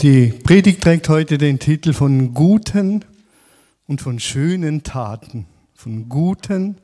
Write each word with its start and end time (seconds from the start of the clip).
Die 0.00 0.28
Predigt 0.28 0.80
trägt 0.80 1.08
heute 1.08 1.38
den 1.38 1.58
Titel 1.58 1.92
von 1.92 2.32
guten 2.32 3.04
und 3.88 4.00
von 4.00 4.20
schönen 4.20 4.84
Taten. 4.84 5.46
Von 5.74 6.08
guten 6.08 6.76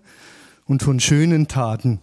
und 0.64 0.83
von 0.83 0.99
schönen 0.99 1.46
Taten. 1.46 2.00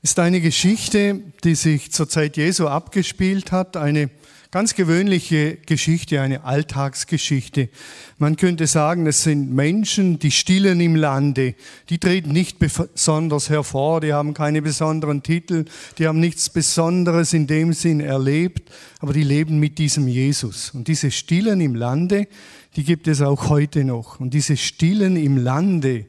Ist 0.00 0.20
eine 0.20 0.40
Geschichte, 0.40 1.20
die 1.42 1.56
sich 1.56 1.90
zur 1.90 2.08
Zeit 2.08 2.36
Jesu 2.36 2.68
abgespielt 2.68 3.50
hat, 3.50 3.76
eine 3.76 4.08
ganz 4.52 4.74
gewöhnliche 4.74 5.56
Geschichte, 5.56 6.20
eine 6.20 6.44
Alltagsgeschichte. 6.44 7.70
Man 8.18 8.36
könnte 8.36 8.66
sagen, 8.66 9.06
es 9.06 9.22
sind 9.22 9.50
Menschen, 9.50 10.18
die 10.18 10.30
stillen 10.30 10.78
im 10.78 10.94
Lande. 10.94 11.54
Die 11.88 11.98
treten 11.98 12.32
nicht 12.32 12.58
besonders 12.58 13.48
hervor, 13.48 14.02
die 14.02 14.12
haben 14.12 14.34
keine 14.34 14.60
besonderen 14.60 15.22
Titel, 15.22 15.64
die 15.96 16.06
haben 16.06 16.20
nichts 16.20 16.50
Besonderes 16.50 17.32
in 17.32 17.46
dem 17.46 17.72
Sinn 17.72 18.00
erlebt, 18.00 18.70
aber 19.00 19.14
die 19.14 19.24
leben 19.24 19.58
mit 19.58 19.78
diesem 19.78 20.06
Jesus. 20.06 20.70
Und 20.74 20.86
diese 20.86 21.10
Stillen 21.10 21.62
im 21.62 21.74
Lande, 21.74 22.28
die 22.76 22.84
gibt 22.84 23.08
es 23.08 23.22
auch 23.22 23.48
heute 23.48 23.84
noch. 23.84 24.20
Und 24.20 24.34
diese 24.34 24.58
Stillen 24.58 25.16
im 25.16 25.38
Lande, 25.38 26.04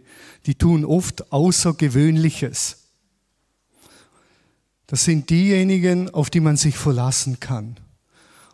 die 0.45 0.55
tun 0.55 0.83
oft 0.83 1.31
Außergewöhnliches. 1.31 2.89
Das 4.85 5.05
sind 5.05 5.29
diejenigen, 5.29 6.09
auf 6.09 6.29
die 6.29 6.41
man 6.41 6.57
sich 6.57 6.75
verlassen 6.75 7.39
kann. 7.39 7.77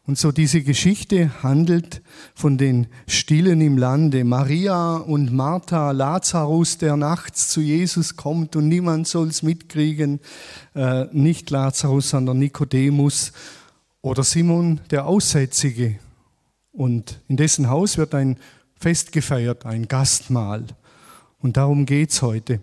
Und 0.10 0.18
so 0.18 0.32
diese 0.32 0.64
Geschichte 0.64 1.44
handelt 1.44 2.02
von 2.34 2.58
den 2.58 2.88
Stillen 3.06 3.62
im 3.62 3.78
Lande. 3.78 4.24
Maria 4.24 4.96
und 4.96 5.32
Martha, 5.32 5.92
Lazarus, 5.92 6.80
der 6.80 6.98
nachts 6.98 7.50
zu 7.50 7.62
Jesus 7.62 8.16
kommt 8.16 8.56
und 8.56 8.68
niemand 8.68 9.08
soll's 9.08 9.44
mitkriegen. 9.44 10.20
Äh, 10.74 11.06
nicht 11.12 11.52
Lazarus, 11.52 12.10
sondern 12.10 12.40
Nikodemus 12.40 13.34
oder 14.02 14.24
Simon, 14.24 14.82
der 14.90 15.06
Aussätzige. 15.06 16.00
Und 16.72 17.22
in 17.28 17.38
dessen 17.38 17.70
Haus 17.70 18.00
wird 18.00 18.16
ein 18.16 18.38
Fest 18.80 19.12
gefeiert, 19.12 19.68
ein 19.68 19.88
Gastmahl. 19.88 20.66
Und 21.38 21.56
darum 21.56 21.86
geht's 21.86 22.24
heute. 22.24 22.62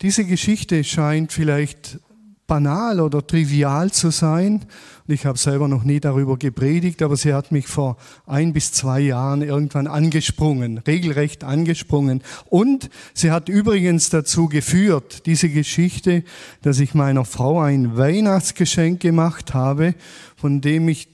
Diese 0.00 0.24
Geschichte 0.24 0.82
scheint 0.82 1.30
vielleicht 1.30 2.00
banal 2.52 3.00
oder 3.00 3.26
trivial 3.26 3.90
zu 3.92 4.10
sein. 4.10 4.66
Und 5.06 5.14
ich 5.14 5.24
habe 5.24 5.38
selber 5.38 5.68
noch 5.68 5.84
nie 5.84 6.00
darüber 6.00 6.36
gepredigt, 6.36 7.00
aber 7.00 7.16
sie 7.16 7.32
hat 7.32 7.50
mich 7.50 7.66
vor 7.66 7.96
ein 8.26 8.52
bis 8.52 8.72
zwei 8.72 9.00
Jahren 9.00 9.40
irgendwann 9.40 9.86
angesprungen, 9.86 10.76
regelrecht 10.76 11.44
angesprungen. 11.44 12.22
Und 12.50 12.90
sie 13.14 13.30
hat 13.30 13.48
übrigens 13.48 14.10
dazu 14.10 14.50
geführt, 14.50 15.24
diese 15.24 15.48
Geschichte, 15.48 16.24
dass 16.60 16.78
ich 16.78 16.92
meiner 16.92 17.24
Frau 17.24 17.58
ein 17.58 17.96
Weihnachtsgeschenk 17.96 19.00
gemacht 19.00 19.54
habe, 19.54 19.94
von 20.36 20.60
dem 20.60 20.90
ich 20.90 21.08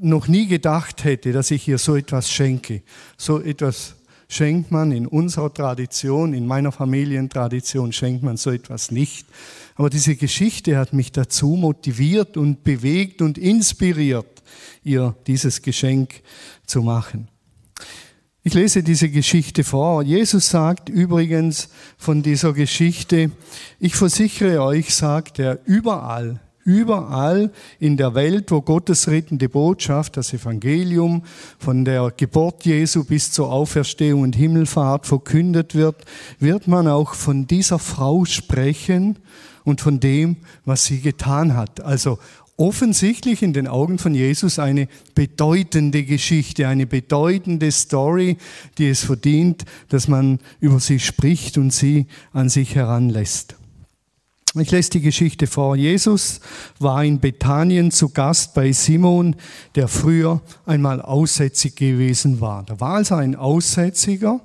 noch 0.00 0.26
nie 0.26 0.48
gedacht 0.48 1.04
hätte, 1.04 1.30
dass 1.30 1.52
ich 1.52 1.68
ihr 1.68 1.78
so 1.78 1.94
etwas 1.94 2.28
schenke. 2.28 2.82
So 3.16 3.40
etwas 3.40 3.94
schenkt 4.26 4.72
man 4.72 4.90
in 4.90 5.06
unserer 5.06 5.54
Tradition, 5.54 6.34
in 6.34 6.46
meiner 6.46 6.72
Familientradition 6.72 7.92
schenkt 7.92 8.24
man 8.24 8.36
so 8.36 8.50
etwas 8.50 8.90
nicht. 8.90 9.26
Aber 9.82 9.90
diese 9.90 10.14
Geschichte 10.14 10.78
hat 10.78 10.92
mich 10.92 11.10
dazu 11.10 11.56
motiviert 11.56 12.36
und 12.36 12.62
bewegt 12.62 13.20
und 13.20 13.36
inspiriert, 13.36 14.40
ihr 14.84 15.16
dieses 15.26 15.60
Geschenk 15.60 16.22
zu 16.64 16.82
machen. 16.82 17.26
Ich 18.44 18.54
lese 18.54 18.84
diese 18.84 19.08
Geschichte 19.08 19.64
vor. 19.64 20.04
Jesus 20.04 20.50
sagt 20.50 20.88
übrigens 20.88 21.68
von 21.98 22.22
dieser 22.22 22.52
Geschichte, 22.52 23.32
ich 23.80 23.96
versichere 23.96 24.62
euch, 24.62 24.94
sagt 24.94 25.40
er, 25.40 25.58
überall 25.64 26.40
Überall 26.64 27.50
in 27.80 27.96
der 27.96 28.14
Welt, 28.14 28.50
wo 28.52 28.60
Gottes 28.60 29.08
rettende 29.08 29.48
Botschaft, 29.48 30.16
das 30.16 30.32
Evangelium 30.32 31.24
von 31.58 31.84
der 31.84 32.12
Geburt 32.16 32.64
Jesu 32.64 33.04
bis 33.04 33.32
zur 33.32 33.50
Auferstehung 33.50 34.22
und 34.22 34.36
Himmelfahrt 34.36 35.06
verkündet 35.06 35.74
wird, 35.74 36.04
wird 36.38 36.68
man 36.68 36.86
auch 36.86 37.14
von 37.14 37.48
dieser 37.48 37.80
Frau 37.80 38.24
sprechen 38.24 39.18
und 39.64 39.80
von 39.80 39.98
dem, 39.98 40.36
was 40.64 40.84
sie 40.84 41.00
getan 41.00 41.56
hat. 41.56 41.80
Also 41.80 42.18
offensichtlich 42.56 43.42
in 43.42 43.52
den 43.52 43.66
Augen 43.66 43.98
von 43.98 44.14
Jesus 44.14 44.60
eine 44.60 44.86
bedeutende 45.16 46.04
Geschichte, 46.04 46.68
eine 46.68 46.86
bedeutende 46.86 47.72
Story, 47.72 48.36
die 48.78 48.88
es 48.88 49.04
verdient, 49.04 49.64
dass 49.88 50.06
man 50.06 50.38
über 50.60 50.78
sie 50.78 51.00
spricht 51.00 51.58
und 51.58 51.72
sie 51.72 52.06
an 52.32 52.48
sich 52.48 52.76
heranlässt. 52.76 53.56
Ich 54.54 54.70
lese 54.70 54.90
die 54.90 55.00
Geschichte 55.00 55.46
vor. 55.46 55.76
Jesus 55.76 56.40
war 56.78 57.02
in 57.02 57.20
Bethanien 57.20 57.90
zu 57.90 58.10
Gast 58.10 58.52
bei 58.52 58.70
Simon, 58.72 59.34
der 59.76 59.88
früher 59.88 60.42
einmal 60.66 61.00
aussätzig 61.00 61.74
gewesen 61.76 62.42
war. 62.42 62.62
Da 62.64 62.78
war 62.78 62.96
also 62.96 63.14
ein 63.14 63.34
Aussätziger 63.34 64.40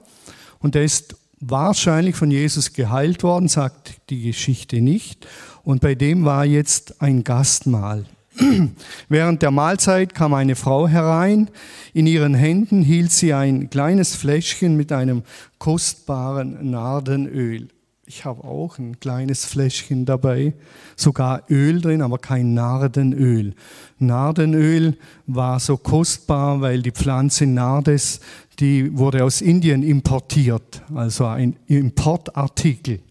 und 0.59 0.75
der 0.75 0.85
ist 0.85 1.17
wahrscheinlich 1.41 2.15
von 2.15 2.31
Jesus 2.31 2.71
geheilt 2.71 3.21
worden, 3.21 3.49
sagt 3.49 3.95
die 4.09 4.21
Geschichte 4.21 4.79
nicht. 4.79 5.27
Und 5.63 5.81
bei 5.81 5.93
dem 5.93 6.23
war 6.23 6.45
jetzt 6.45 7.01
ein 7.01 7.25
Gastmahl. 7.25 8.05
Während 9.09 9.41
der 9.41 9.51
Mahlzeit 9.51 10.15
kam 10.15 10.33
eine 10.33 10.55
Frau 10.55 10.87
herein. 10.87 11.49
In 11.93 12.07
ihren 12.07 12.33
Händen 12.33 12.81
hielt 12.81 13.11
sie 13.11 13.33
ein 13.33 13.69
kleines 13.69 14.15
Fläschchen 14.15 14.77
mit 14.77 14.93
einem 14.93 15.23
kostbaren 15.57 16.71
Nardenöl. 16.71 17.67
Ich 18.09 18.23
habe 18.23 18.45
auch 18.45 18.77
ein 18.77 19.01
kleines 19.01 19.43
Fläschchen 19.43 20.05
dabei, 20.05 20.53
sogar 20.95 21.43
Öl 21.49 21.81
drin, 21.81 22.01
aber 22.01 22.19
kein 22.19 22.53
Nardenöl. 22.53 23.53
Nardenöl 23.99 24.95
war 25.25 25.59
so 25.59 25.75
kostbar, 25.75 26.61
weil 26.61 26.81
die 26.81 26.91
Pflanze 26.91 27.45
Nardes, 27.45 28.21
die 28.59 28.97
wurde 28.97 29.25
aus 29.25 29.41
Indien 29.41 29.83
importiert, 29.83 30.83
also 30.95 31.25
ein 31.25 31.57
Importartikel 31.67 33.01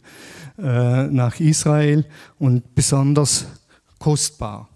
äh, 0.59 1.09
nach 1.09 1.41
Israel 1.41 2.07
und 2.39 2.75
besonders 2.75 3.45
kostbar. 3.99 4.71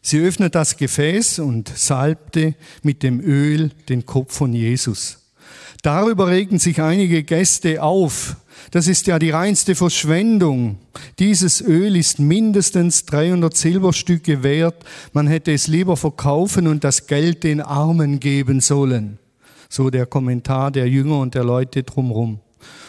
Sie 0.00 0.18
öffnet 0.18 0.54
das 0.54 0.78
Gefäß 0.78 1.40
und 1.40 1.68
salbte 1.68 2.54
mit 2.82 3.02
dem 3.02 3.20
Öl 3.20 3.70
den 3.90 4.06
Kopf 4.06 4.34
von 4.34 4.54
Jesus. 4.54 5.18
Darüber 5.82 6.28
regen 6.28 6.58
sich 6.58 6.80
einige 6.80 7.22
Gäste 7.22 7.82
auf, 7.82 8.36
das 8.70 8.88
ist 8.88 9.06
ja 9.06 9.18
die 9.18 9.30
reinste 9.30 9.74
Verschwendung. 9.74 10.78
Dieses 11.18 11.60
Öl 11.60 11.96
ist 11.96 12.18
mindestens 12.18 13.04
300 13.06 13.56
Silberstücke 13.56 14.42
wert. 14.42 14.84
Man 15.12 15.26
hätte 15.26 15.52
es 15.52 15.66
lieber 15.66 15.96
verkaufen 15.96 16.66
und 16.66 16.84
das 16.84 17.06
Geld 17.06 17.44
den 17.44 17.60
Armen 17.60 18.20
geben 18.20 18.60
sollen. 18.60 19.18
So 19.68 19.90
der 19.90 20.06
Kommentar 20.06 20.70
der 20.70 20.88
Jünger 20.88 21.18
und 21.18 21.34
der 21.34 21.44
Leute 21.44 21.82
drumherum. 21.82 22.40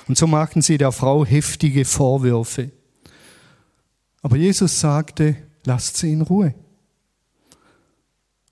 Und 0.07 0.17
so 0.17 0.27
machten 0.27 0.61
sie 0.61 0.77
der 0.77 0.91
Frau 0.91 1.25
heftige 1.25 1.85
Vorwürfe. 1.85 2.71
Aber 4.21 4.37
Jesus 4.37 4.79
sagte, 4.79 5.35
lasst 5.65 5.97
sie 5.97 6.11
in 6.11 6.21
Ruhe. 6.21 6.53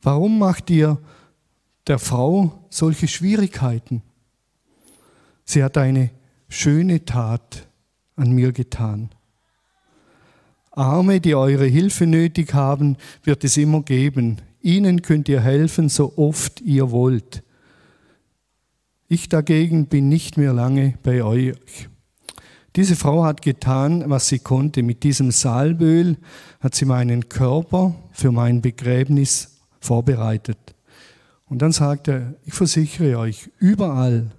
Warum 0.01 0.37
macht 0.37 0.69
ihr 0.69 0.97
der 1.87 1.99
Frau 1.99 2.65
solche 2.69 3.07
Schwierigkeiten? 3.07 4.01
Sie 5.45 5.63
hat 5.63 5.77
eine 5.77 6.11
schöne 6.53 7.03
Tat 7.03 7.67
an 8.15 8.31
mir 8.31 8.51
getan. 8.51 9.09
Arme, 10.71 11.19
die 11.19 11.35
eure 11.35 11.65
Hilfe 11.65 12.05
nötig 12.05 12.53
haben, 12.53 12.97
wird 13.23 13.43
es 13.43 13.57
immer 13.57 13.81
geben. 13.81 14.37
Ihnen 14.61 15.01
könnt 15.01 15.27
ihr 15.29 15.41
helfen, 15.41 15.89
so 15.89 16.13
oft 16.15 16.61
ihr 16.61 16.91
wollt. 16.91 17.43
Ich 19.07 19.29
dagegen 19.29 19.87
bin 19.87 20.09
nicht 20.09 20.37
mehr 20.37 20.53
lange 20.53 20.93
bei 21.03 21.23
euch. 21.23 21.89
Diese 22.75 22.95
Frau 22.95 23.23
hat 23.23 23.41
getan, 23.41 24.03
was 24.07 24.27
sie 24.27 24.39
konnte. 24.39 24.83
Mit 24.83 25.03
diesem 25.03 25.31
Salböl 25.31 26.17
hat 26.59 26.75
sie 26.75 26.85
meinen 26.85 27.29
Körper 27.29 27.95
für 28.11 28.31
mein 28.31 28.61
Begräbnis 28.61 29.57
vorbereitet. 29.79 30.57
Und 31.49 31.61
dann 31.61 31.71
sagt 31.71 32.07
er, 32.07 32.35
ich 32.45 32.53
versichere 32.53 33.19
euch, 33.19 33.49
überall, 33.59 34.31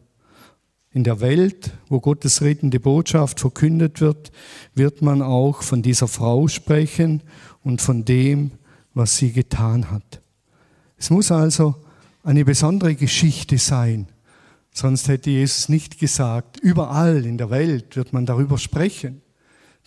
in 0.95 1.03
der 1.03 1.21
Welt, 1.21 1.73
wo 1.89 2.01
Gottes 2.01 2.41
rettende 2.41 2.79
Botschaft 2.79 3.41
verkündet 3.41 4.01
wird, 4.01 4.31
wird 4.75 5.03
man 5.03 5.23
auch 5.23 5.63
von 5.63 5.83
dieser 5.83 6.07
Frau 6.07 6.47
sprechen 6.47 7.23
und 7.65 7.83
von 7.83 8.05
dem, 8.05 8.53
was 8.95 9.17
sie 9.17 9.33
getan 9.33 9.91
hat. 9.91 10.23
Es 10.97 11.11
muss 11.11 11.33
also 11.33 11.75
eine 12.23 12.45
besondere 12.45 12.95
Geschichte 12.95 13.59
sein. 13.59 14.07
Sonst 14.73 15.09
hätte 15.09 15.31
Jesus 15.31 15.69
nicht 15.69 15.99
gesagt, 15.99 16.61
überall 16.61 17.27
in 17.27 17.39
der 17.39 17.51
Welt 17.51 17.97
wird 17.97 18.13
man 18.13 18.25
darüber 18.25 18.57
sprechen. 18.57 19.21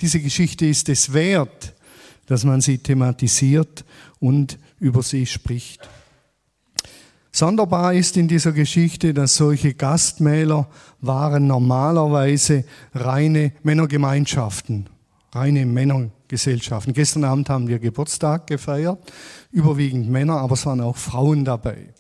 Diese 0.01 0.19
Geschichte 0.19 0.65
ist 0.65 0.89
es 0.89 1.13
wert, 1.13 1.74
dass 2.25 2.44
man 2.44 2.59
sie 2.59 2.80
thematisiert 2.80 3.86
und 4.19 4.59
über 4.80 5.01
sie 5.04 5.25
spricht. 5.25 5.80
Sonderbar 7.37 7.93
ist 7.93 8.17
in 8.17 8.27
dieser 8.27 8.51
Geschichte, 8.51 9.13
dass 9.13 9.35
solche 9.35 9.75
Gastmäler 9.75 10.67
waren 11.01 11.45
normalerweise 11.45 12.63
reine 12.95 13.51
Männergemeinschaften, 13.61 14.89
reine 15.35 15.67
Männer, 15.67 16.09
Männergesellschaften. 16.27 16.93
Gestern 16.93 17.25
Abend 17.25 17.47
haben 17.51 17.67
wir 17.67 17.77
Geburtstag 17.77 18.47
gefeiert, 18.47 18.97
überwiegend 19.51 20.09
Männer, 20.09 20.37
aber 20.37 20.55
es 20.55 20.65
waren 20.65 20.81
auch 20.81 20.97
Frauen 20.97 21.45
dabei. 21.45 21.93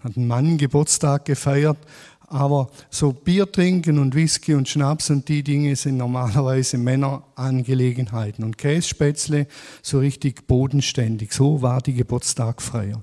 Hat 0.00 0.18
ein 0.18 0.26
Mann 0.26 0.58
Geburtstag 0.58 1.24
gefeiert, 1.24 1.78
aber 2.26 2.68
so 2.90 3.14
Bier 3.14 3.50
trinken 3.50 3.98
und 3.98 4.14
Whisky 4.14 4.52
und 4.52 4.68
Schnaps 4.68 5.08
und 5.08 5.26
die 5.30 5.42
Dinge 5.42 5.76
sind 5.76 5.96
normalerweise 5.96 6.76
Männerangelegenheiten. 6.76 8.44
Und 8.44 8.58
Kässpätzle 8.58 9.46
so 9.80 10.00
richtig 10.00 10.46
bodenständig. 10.46 11.32
So 11.32 11.62
war 11.62 11.80
die 11.80 11.94
Geburtstagfeier. 11.94 13.02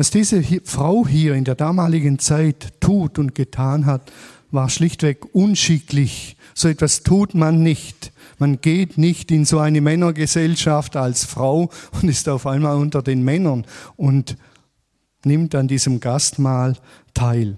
Was 0.00 0.10
diese 0.10 0.42
Frau 0.64 1.06
hier 1.06 1.34
in 1.34 1.44
der 1.44 1.56
damaligen 1.56 2.18
Zeit 2.18 2.72
tut 2.80 3.18
und 3.18 3.34
getan 3.34 3.84
hat, 3.84 4.10
war 4.50 4.70
schlichtweg 4.70 5.34
unschicklich. 5.34 6.38
So 6.54 6.68
etwas 6.68 7.02
tut 7.02 7.34
man 7.34 7.62
nicht. 7.62 8.10
Man 8.38 8.62
geht 8.62 8.96
nicht 8.96 9.30
in 9.30 9.44
so 9.44 9.58
eine 9.58 9.82
Männergesellschaft 9.82 10.96
als 10.96 11.26
Frau 11.26 11.68
und 11.92 12.08
ist 12.08 12.30
auf 12.30 12.46
einmal 12.46 12.78
unter 12.78 13.02
den 13.02 13.22
Männern 13.24 13.66
und 13.96 14.38
nimmt 15.22 15.54
an 15.54 15.68
diesem 15.68 16.00
Gastmahl 16.00 16.78
teil. 17.12 17.56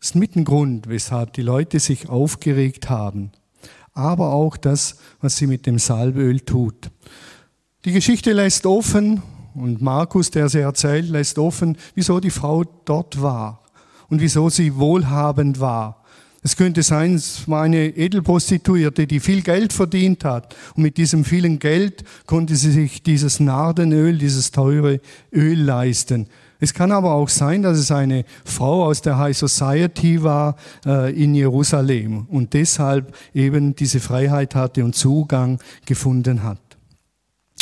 Das 0.00 0.08
ist 0.08 0.14
mit 0.16 0.34
ein 0.34 0.44
Grund, 0.44 0.88
weshalb 0.88 1.34
die 1.34 1.42
Leute 1.42 1.78
sich 1.78 2.08
aufgeregt 2.08 2.90
haben. 2.90 3.30
Aber 3.92 4.32
auch 4.32 4.56
das, 4.56 4.96
was 5.20 5.36
sie 5.36 5.46
mit 5.46 5.66
dem 5.66 5.78
Salböl 5.78 6.40
tut. 6.40 6.90
Die 7.84 7.92
Geschichte 7.92 8.32
lässt 8.32 8.66
offen, 8.66 9.22
und 9.56 9.80
Markus, 9.80 10.30
der 10.30 10.48
sie 10.48 10.60
erzählt, 10.60 11.08
lässt 11.08 11.38
offen, 11.38 11.76
wieso 11.94 12.20
die 12.20 12.30
Frau 12.30 12.64
dort 12.84 13.20
war 13.20 13.60
und 14.08 14.20
wieso 14.20 14.48
sie 14.48 14.76
wohlhabend 14.76 15.60
war. 15.60 16.02
Es 16.42 16.56
könnte 16.56 16.84
sein, 16.84 17.16
es 17.16 17.48
war 17.48 17.62
eine 17.62 17.88
Edelprostituierte, 17.96 19.08
die 19.08 19.18
viel 19.18 19.42
Geld 19.42 19.72
verdient 19.72 20.24
hat. 20.24 20.54
Und 20.76 20.84
mit 20.84 20.96
diesem 20.96 21.24
vielen 21.24 21.58
Geld 21.58 22.04
konnte 22.24 22.54
sie 22.54 22.70
sich 22.70 23.02
dieses 23.02 23.40
Nardenöl, 23.40 24.16
dieses 24.16 24.52
teure 24.52 25.00
Öl 25.32 25.60
leisten. 25.60 26.28
Es 26.60 26.72
kann 26.72 26.92
aber 26.92 27.14
auch 27.14 27.28
sein, 27.28 27.62
dass 27.62 27.78
es 27.78 27.90
eine 27.90 28.24
Frau 28.44 28.84
aus 28.84 29.02
der 29.02 29.18
High 29.18 29.36
Society 29.36 30.22
war 30.22 30.56
äh, 30.86 31.12
in 31.12 31.34
Jerusalem 31.34 32.26
und 32.30 32.54
deshalb 32.54 33.14
eben 33.34 33.74
diese 33.74 33.98
Freiheit 33.98 34.54
hatte 34.54 34.84
und 34.84 34.94
Zugang 34.94 35.58
gefunden 35.84 36.44
hat. 36.44 36.65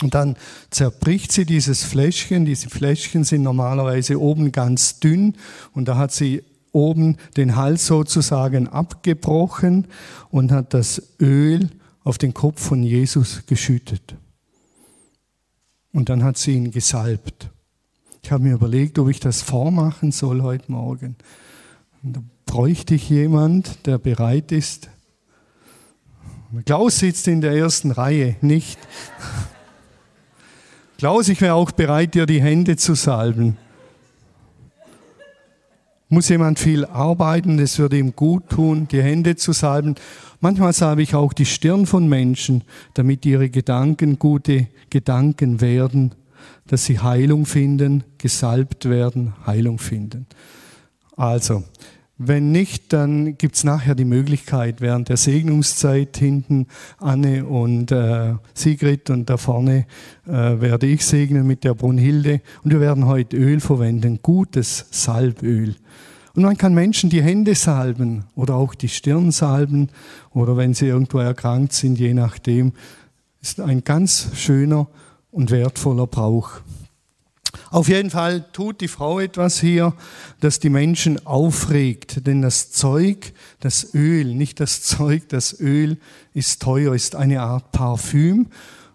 Und 0.03 0.15
dann 0.15 0.37
zerbricht 0.71 1.33
sie 1.33 1.45
dieses 1.45 1.85
Fläschchen. 1.85 2.45
Diese 2.45 2.69
Fläschchen 2.69 3.25
sind 3.25 3.43
normalerweise 3.43 4.21
oben 4.21 4.51
ganz 4.51 4.99
dünn 4.99 5.35
und 5.73 5.87
da 5.87 5.97
hat 5.97 6.13
sie 6.13 6.43
oben 6.73 7.17
den 7.37 7.55
Hals 7.55 7.87
sozusagen 7.87 8.69
abgebrochen 8.69 9.87
und 10.31 10.51
hat 10.51 10.75
das 10.75 11.01
Öl 11.21 11.71
auf 12.03 12.19
den 12.19 12.35
Kopf 12.35 12.61
von 12.61 12.83
Jesus 12.83 13.47
geschüttet. 13.47 14.17
Und 15.93 16.09
dann 16.09 16.25
hat 16.25 16.37
sie 16.37 16.55
ihn 16.55 16.73
gesalbt. 16.73 17.51
Ich 18.23 18.33
habe 18.33 18.43
mir 18.43 18.55
überlegt, 18.55 18.99
ob 18.99 19.09
ich 19.09 19.21
das 19.21 19.43
vormachen 19.43 20.11
soll 20.11 20.43
heute 20.43 20.73
Morgen. 20.73 21.15
Und 22.03 22.17
da 22.17 22.23
bräuchte 22.47 22.97
ich 22.97 23.09
jemand, 23.09 23.87
der 23.87 23.99
bereit 23.99 24.51
ist. 24.51 24.91
Klaus 26.67 26.99
sitzt 26.99 27.29
in 27.29 27.41
der 27.41 27.53
ersten 27.53 27.91
Reihe, 27.91 28.37
nicht? 28.41 28.79
Klaus, 30.99 31.29
ich 31.29 31.41
wäre 31.41 31.55
auch 31.55 31.73
bereit, 31.73 32.15
dir 32.15 32.25
die 32.25 32.41
Hände 32.41 32.77
zu 32.77 32.95
salben. 32.95 33.57
Muss 36.09 36.29
jemand 36.29 36.61
viel 36.61 36.85
arbeiten, 36.85 37.59
es 37.59 37.79
würde 37.81 37.99
ihm 37.99 38.15
gut 38.15 38.49
tun, 38.51 38.87
die 38.87 39.03
Hände 39.03 39.35
zu 39.35 39.53
salben. 39.53 39.97
Manchmal 40.41 40.73
salbe 40.73 41.03
ich 41.03 41.17
auch 41.17 41.33
die 41.33 41.47
Stirn 41.47 41.87
von 41.87 42.09
Menschen, 42.09 42.63
damit 42.95 43.27
ihre 43.27 43.51
Gedanken 43.51 44.21
gute 44.21 44.69
Gedanken 44.89 45.61
werden, 45.61 46.15
dass 46.69 46.85
sie 46.85 47.01
Heilung 47.01 47.45
finden, 47.45 48.05
gesalbt 48.19 48.89
werden, 48.89 49.35
Heilung 49.47 49.79
finden. 49.79 50.27
Also, 51.17 51.65
wenn 52.17 52.53
nicht, 52.53 52.93
dann 52.93 53.37
gibt's 53.39 53.65
nachher 53.65 53.97
die 53.97 54.05
Möglichkeit, 54.05 54.81
während 54.81 55.09
der 55.09 55.17
Segnungszeit 55.17 56.17
hinten 56.17 56.69
Anne 56.99 57.45
und 57.45 57.91
äh, 57.91 58.35
Sigrid 58.55 59.11
und 59.11 59.29
da 59.29 59.37
vorne 59.37 59.87
äh, 60.27 60.31
werde 60.31 60.87
ich 60.87 61.05
segnen 61.05 61.45
mit 61.45 61.65
der 61.65 61.75
Brunhilde. 61.75 62.41
Und 62.63 62.71
wir 62.71 62.81
werden 62.81 63.07
heute 63.07 63.37
Öl 63.37 63.59
verwenden, 63.59 64.21
gutes 64.23 64.87
Salböl. 64.93 65.75
Und 66.35 66.43
man 66.43 66.57
kann 66.57 66.73
Menschen 66.75 67.11
die 67.11 67.23
Hände 67.23 67.55
salben 67.57 68.25
oder 68.37 68.55
auch 68.55 68.75
die 68.75 68.89
Stirn 68.89 69.33
salben 69.33 69.89
oder 70.31 70.57
wenn 70.57 70.75
sie 70.75 70.87
irgendwo 70.87 71.19
erkrankt 71.19 71.73
sind, 71.73 71.99
je 71.99 72.15
nachdem. 72.15 72.73
Ist 73.41 73.61
ein 73.61 73.85
ganz 73.85 74.31
schöner 74.35 74.89
und 75.31 75.51
wertvoller 75.51 76.07
Brauch. 76.07 76.61
Auf 77.75 77.89
jeden 77.89 78.11
Fall 78.11 78.45
tut 78.53 78.81
die 78.83 78.87
Frau 78.87 79.19
etwas 79.19 79.59
hier, 79.59 79.95
das 80.39 80.61
die 80.61 80.71
Menschen 80.71 81.27
aufregt, 81.27 82.25
denn 82.25 82.41
das 82.41 82.71
Zeug, 82.71 83.33
das 83.59 83.95
Öl, 83.95 84.33
nicht 84.33 84.61
das 84.61 84.83
Zeug, 84.83 85.29
das 85.29 85.59
Öl 85.59 85.99
ist 86.35 86.63
teuer, 86.63 86.95
ist 86.95 87.17
eine 87.17 87.43
Art 87.43 87.73
Parfüm. 87.73 88.47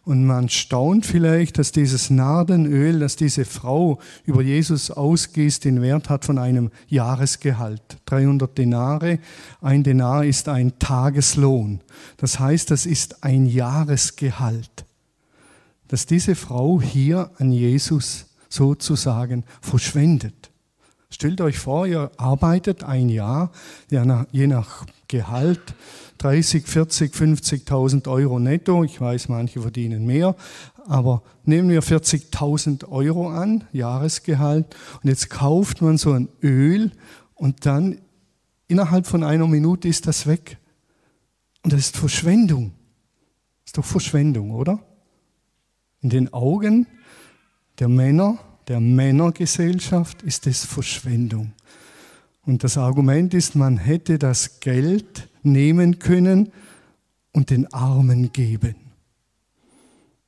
Und 0.06 0.26
man 0.26 0.48
staunt 0.48 1.06
vielleicht, 1.06 1.58
dass 1.58 1.74
dieses 1.74 2.10
Nardenöl, 2.10 3.00
das 3.00 3.18
diese 3.18 3.44
Frau 3.44 4.00
über 4.24 4.42
Jesus 4.42 4.92
ausgießt, 4.92 5.66
den 5.66 5.82
Wert 5.82 6.08
hat 6.08 6.24
von 6.24 6.38
einem 6.38 6.72
Jahresgehalt. 6.88 7.82
300 8.06 8.58
Denare. 8.58 9.20
Ein 9.60 9.84
Denar 9.84 10.24
ist 10.24 10.48
ein 10.48 10.80
Tageslohn. 10.80 11.82
Das 12.16 12.40
heißt, 12.40 12.72
das 12.72 12.86
ist 12.86 13.25
ein 13.25 13.46
Jahresgehalt, 13.46 14.86
dass 15.90 16.06
diese 16.06 16.36
Frau 16.36 16.82
hier 16.82 17.30
an 17.40 17.52
Jesus 17.52 18.29
sozusagen 18.50 19.46
verschwendet. 19.62 20.51
Stellt 21.12 21.42
euch 21.42 21.57
vor, 21.57 21.88
ihr 21.88 22.12
arbeitet 22.18 22.84
ein 22.84 23.10
Jahr, 23.10 23.51
je 23.90 24.48
nach 24.48 24.86
Gehalt, 25.07 25.74
30, 26.19 26.68
40, 26.68 27.13
50.000 27.13 28.07
Euro 28.10 28.40
netto. 28.40 28.84
Ich 28.84 29.00
weiß, 29.00 29.30
manche 29.30 29.62
verdienen 29.62 30.06
mehr, 30.06 30.36
aber 30.86 31.24
nehmen 31.46 31.70
wir 31.70 31.82
40.000 31.82 32.89
Euro 32.89 33.29
an, 33.29 33.63
Jahresgehalt, 33.72 34.75
und 35.01 35.10
jetzt 35.10 35.29
kauft 35.29 35.82
man 35.82 35.98
so 35.98 36.12
ein 36.12 36.29
Öl 36.44 36.91
und 37.34 37.65
dann 37.65 38.00
innerhalb 38.68 39.08
von 39.08 39.24
einer 39.24 39.48
Minute 39.48 39.88
ist 39.88 40.06
das 40.06 40.27
weg. 40.27 40.58
Und 41.63 41.74
das 41.74 41.79
ist 41.79 41.98
Verschwendung. 41.98 42.74
Das 43.63 43.72
ist 43.72 43.77
doch 43.77 43.86
Verschwendung, 43.86 44.51
oder? 44.51 44.79
In 46.01 46.10
den 46.10 46.34
Augen 46.34 46.86
der 47.79 47.88
Männer, 47.88 48.38
der 48.67 48.79
Männergesellschaft 48.79 50.21
ist 50.21 50.48
es 50.48 50.65
Verschwendung. 50.65 51.53
Und 52.45 52.63
das 52.63 52.77
Argument 52.77 53.33
ist, 53.33 53.55
man 53.55 53.77
hätte 53.77 54.19
das 54.19 54.59
Geld 54.59 55.29
nehmen 55.43 56.00
können 56.00 56.51
und 57.31 57.50
den 57.50 57.71
Armen 57.74 58.33
geben. 58.33 58.75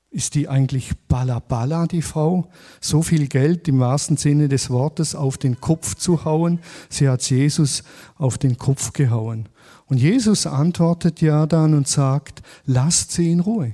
Ist 0.10 0.36
die 0.36 0.50
eigentlich 0.50 0.91
Balla 1.08 1.88
die 1.88 2.01
Frau? 2.01 2.50
So 2.81 3.01
viel 3.01 3.27
Geld 3.27 3.67
im 3.70 3.79
wahrsten 3.79 4.17
Sinne 4.17 4.50
des 4.50 4.70
Wortes 4.70 5.15
auf 5.15 5.38
den 5.38 5.62
Kopf 5.62 5.96
zu 5.96 6.25
hauen? 6.25 6.60
Sie 6.89 7.08
hat 7.08 7.22
Jesus 7.29 7.84
auf 8.15 8.38
den 8.38 8.58
Kopf 8.58 8.91
gehauen. 8.91 9.48
Und 9.86 9.98
Jesus 9.98 10.46
antwortet 10.46 11.22
ja 11.22 11.46
dann 11.46 11.74
und 11.74 11.88
sagt, 11.88 12.41
lasst 12.65 13.13
sie 13.13 13.31
in 13.31 13.39
Ruhe. 13.39 13.74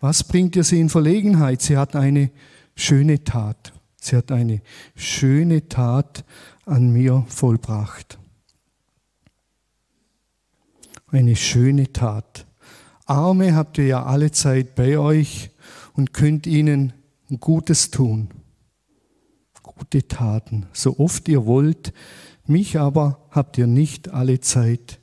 Was 0.00 0.24
bringt 0.24 0.56
ihr 0.56 0.64
sie 0.64 0.80
in 0.80 0.88
Verlegenheit? 0.88 1.62
Sie 1.62 1.76
hat 1.76 1.94
eine 1.94 2.30
schöne 2.76 3.24
Tat. 3.24 3.72
Sie 4.00 4.14
hat 4.14 4.30
eine 4.30 4.60
schöne 4.94 5.68
Tat 5.68 6.24
an 6.64 6.92
mir 6.92 7.24
vollbracht. 7.28 8.18
Eine 11.08 11.34
schöne 11.34 11.92
Tat. 11.92 12.46
Arme 13.06 13.54
habt 13.54 13.78
ihr 13.78 13.86
ja 13.86 14.04
alle 14.04 14.30
Zeit 14.30 14.74
bei 14.74 14.98
euch 14.98 15.50
und 15.94 16.12
könnt 16.12 16.46
ihnen 16.46 16.92
Gutes 17.40 17.90
tun. 17.90 18.28
Gute 19.62 20.06
Taten, 20.06 20.66
so 20.72 20.98
oft 20.98 21.28
ihr 21.28 21.46
wollt. 21.46 21.92
Mich 22.46 22.78
aber 22.78 23.26
habt 23.30 23.58
ihr 23.58 23.66
nicht 23.66 24.08
alle 24.10 24.40
Zeit 24.40 25.00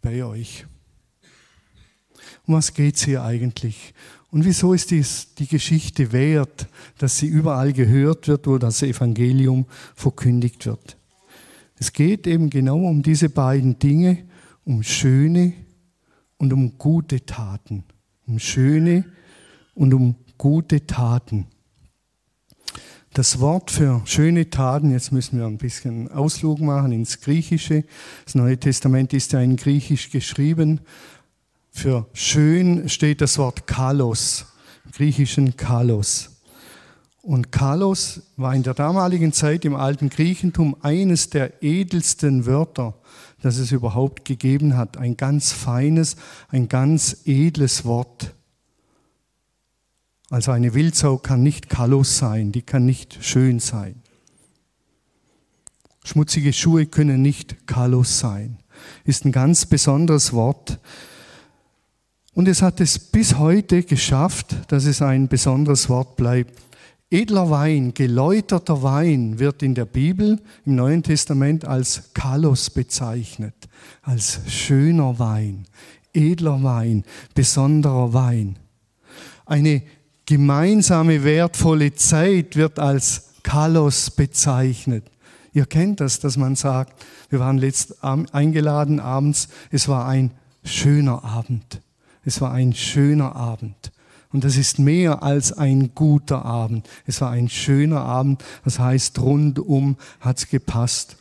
bei 0.00 0.24
euch. 0.24 0.66
Um 2.46 2.54
was 2.54 2.74
geht's 2.74 3.04
hier 3.04 3.22
eigentlich? 3.22 3.94
Und 4.32 4.46
wieso 4.46 4.72
ist 4.72 4.90
dies 4.90 5.34
die 5.34 5.46
Geschichte 5.46 6.10
wert, 6.10 6.66
dass 6.96 7.18
sie 7.18 7.26
überall 7.26 7.74
gehört 7.74 8.28
wird, 8.28 8.46
wo 8.46 8.56
das 8.56 8.82
Evangelium 8.82 9.66
verkündigt 9.94 10.64
wird? 10.64 10.96
Es 11.78 11.92
geht 11.92 12.26
eben 12.26 12.48
genau 12.48 12.78
um 12.78 13.02
diese 13.02 13.28
beiden 13.28 13.78
Dinge, 13.78 14.24
um 14.64 14.82
schöne 14.82 15.52
und 16.38 16.54
um 16.54 16.78
gute 16.78 17.26
Taten. 17.26 17.84
Um 18.26 18.38
schöne 18.38 19.04
und 19.74 19.92
um 19.92 20.14
gute 20.38 20.86
Taten. 20.86 21.46
Das 23.12 23.40
Wort 23.40 23.70
für 23.70 24.00
schöne 24.06 24.48
Taten, 24.48 24.92
jetzt 24.92 25.12
müssen 25.12 25.38
wir 25.38 25.44
ein 25.44 25.58
bisschen 25.58 26.10
Ausflug 26.10 26.60
machen 26.60 26.92
ins 26.92 27.20
Griechische. 27.20 27.84
Das 28.24 28.34
Neue 28.34 28.56
Testament 28.56 29.12
ist 29.12 29.34
ja 29.34 29.42
in 29.42 29.56
Griechisch 29.56 30.08
geschrieben. 30.08 30.80
Für 31.72 32.06
schön 32.12 32.88
steht 32.88 33.22
das 33.22 33.38
Wort 33.38 33.66
Kalos, 33.66 34.44
im 34.84 34.92
griechischen 34.92 35.56
Kalos. 35.56 36.28
Und 37.22 37.50
Kalos 37.50 38.20
war 38.36 38.54
in 38.54 38.62
der 38.62 38.74
damaligen 38.74 39.32
Zeit 39.32 39.64
im 39.64 39.74
alten 39.74 40.10
Griechentum 40.10 40.76
eines 40.82 41.30
der 41.30 41.62
edelsten 41.62 42.46
Wörter, 42.46 42.94
das 43.40 43.56
es 43.56 43.72
überhaupt 43.72 44.24
gegeben 44.24 44.76
hat. 44.76 44.96
Ein 44.96 45.16
ganz 45.16 45.52
feines, 45.52 46.16
ein 46.48 46.68
ganz 46.68 47.22
edles 47.24 47.84
Wort. 47.84 48.34
Also 50.30 50.52
eine 50.52 50.74
Wildsau 50.74 51.16
kann 51.16 51.42
nicht 51.42 51.68
Kalos 51.68 52.18
sein, 52.18 52.52
die 52.52 52.62
kann 52.62 52.84
nicht 52.84 53.24
schön 53.24 53.60
sein. 53.60 54.02
Schmutzige 56.04 56.52
Schuhe 56.52 56.86
können 56.86 57.22
nicht 57.22 57.66
Kalos 57.66 58.18
sein. 58.18 58.58
Ist 59.04 59.24
ein 59.24 59.32
ganz 59.32 59.66
besonderes 59.66 60.32
Wort. 60.32 60.78
Und 62.34 62.48
es 62.48 62.62
hat 62.62 62.80
es 62.80 62.98
bis 62.98 63.38
heute 63.38 63.82
geschafft, 63.82 64.56
dass 64.68 64.86
es 64.86 65.02
ein 65.02 65.28
besonderes 65.28 65.88
Wort 65.88 66.16
bleibt. 66.16 66.58
Edler 67.10 67.50
Wein, 67.50 67.92
geläuterter 67.92 68.82
Wein 68.82 69.38
wird 69.38 69.62
in 69.62 69.74
der 69.74 69.84
Bibel 69.84 70.40
im 70.64 70.76
Neuen 70.76 71.02
Testament 71.02 71.66
als 71.66 72.14
Kalos 72.14 72.70
bezeichnet, 72.70 73.54
als 74.00 74.40
schöner 74.48 75.18
Wein, 75.18 75.66
edler 76.14 76.62
Wein, 76.62 77.04
besonderer 77.34 78.14
Wein. 78.14 78.56
Eine 79.44 79.82
gemeinsame 80.24 81.22
wertvolle 81.24 81.92
Zeit 81.92 82.56
wird 82.56 82.78
als 82.78 83.34
Kalos 83.42 84.10
bezeichnet. 84.10 85.04
Ihr 85.52 85.66
kennt 85.66 86.00
das, 86.00 86.18
dass 86.18 86.38
man 86.38 86.56
sagt, 86.56 87.04
wir 87.28 87.40
waren 87.40 87.58
letzt 87.58 88.02
eingeladen 88.02 89.00
abends, 89.00 89.48
es 89.70 89.86
war 89.86 90.06
ein 90.08 90.30
schöner 90.64 91.24
Abend. 91.24 91.82
Es 92.24 92.40
war 92.40 92.52
ein 92.52 92.72
schöner 92.74 93.36
Abend. 93.36 93.92
Und 94.32 94.44
das 94.44 94.56
ist 94.56 94.78
mehr 94.78 95.22
als 95.22 95.52
ein 95.52 95.94
guter 95.94 96.44
Abend. 96.44 96.88
Es 97.06 97.20
war 97.20 97.30
ein 97.30 97.48
schöner 97.48 98.00
Abend. 98.00 98.42
Das 98.64 98.78
heißt, 98.78 99.18
rundum 99.20 99.96
hat's 100.20 100.48
gepasst. 100.48 101.16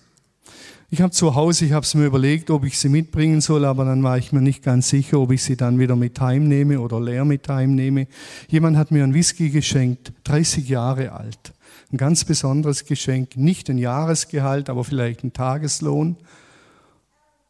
Ich 0.93 1.01
habe 1.01 1.11
zu 1.11 1.35
Hause, 1.35 1.65
ich 1.65 1.71
habe 1.71 1.85
es 1.85 1.95
mir 1.95 2.05
überlegt, 2.05 2.49
ob 2.49 2.65
ich 2.65 2.77
sie 2.77 2.89
mitbringen 2.89 3.39
soll, 3.39 3.63
aber 3.63 3.85
dann 3.85 4.03
war 4.03 4.17
ich 4.17 4.33
mir 4.33 4.41
nicht 4.41 4.61
ganz 4.61 4.89
sicher, 4.89 5.21
ob 5.21 5.31
ich 5.31 5.41
sie 5.41 5.55
dann 5.55 5.79
wieder 5.79 5.95
mit 5.95 6.19
heimnehme 6.19 6.81
oder 6.81 6.99
leer 6.99 7.23
mit 7.23 7.47
heimnehme. 7.47 8.07
Jemand 8.49 8.75
hat 8.75 8.91
mir 8.91 9.05
ein 9.05 9.13
Whisky 9.13 9.51
geschenkt, 9.51 10.11
30 10.25 10.67
Jahre 10.67 11.13
alt. 11.13 11.53
Ein 11.93 11.97
ganz 11.97 12.25
besonderes 12.25 12.83
Geschenk, 12.83 13.37
nicht 13.37 13.69
ein 13.69 13.77
Jahresgehalt, 13.77 14.69
aber 14.69 14.83
vielleicht 14.83 15.23
ein 15.23 15.31
Tageslohn. 15.31 16.17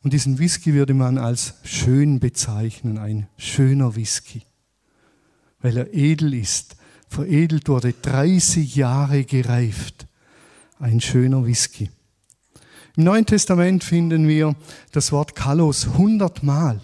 Und 0.04 0.14
diesen 0.14 0.40
Whisky 0.40 0.74
würde 0.74 0.94
man 0.94 1.18
als 1.18 1.56
schön 1.64 2.20
bezeichnen, 2.20 2.98
ein 2.98 3.28
schöner 3.38 3.96
Whisky 3.96 4.44
weil 5.62 5.78
er 5.78 5.94
edel 5.94 6.34
ist, 6.34 6.76
veredelt 7.08 7.70
wurde, 7.70 7.94
30 7.94 8.76
Jahre 8.76 9.24
gereift. 9.24 10.08
Ein 10.80 11.02
schöner 11.02 11.46
Whisky. 11.46 11.90
Im 12.98 13.04
Neuen 13.04 13.26
Testament 13.26 13.84
finden 13.84 14.28
wir 14.28 14.56
das 14.92 15.12
Wort 15.12 15.36
Kalos 15.36 15.88
hundertmal. 15.98 16.82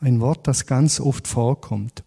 Ein 0.00 0.20
Wort, 0.20 0.46
das 0.46 0.66
ganz 0.66 1.00
oft 1.00 1.26
vorkommt. 1.26 2.04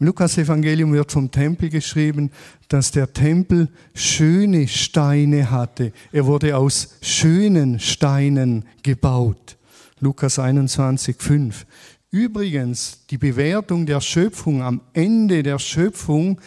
Im 0.00 0.06
Lukas-Evangelium 0.06 0.92
wird 0.92 1.12
vom 1.12 1.30
Tempel 1.30 1.70
geschrieben, 1.70 2.30
dass 2.68 2.90
der 2.90 3.12
Tempel 3.12 3.68
schöne 3.94 4.66
Steine 4.66 5.50
hatte. 5.50 5.92
Er 6.10 6.26
wurde 6.26 6.56
aus 6.56 6.96
schönen 7.00 7.78
Steinen 7.78 8.64
gebaut. 8.82 9.56
Lukas 10.00 10.40
21, 10.40 11.16
5. 11.18 11.66
Übrigens, 12.10 13.06
die 13.08 13.18
Bewertung 13.18 13.86
der 13.86 14.00
Schöpfung 14.00 14.62
am 14.62 14.80
Ende 14.92 15.42
der 15.42 15.60
Schöpfung 15.60 16.40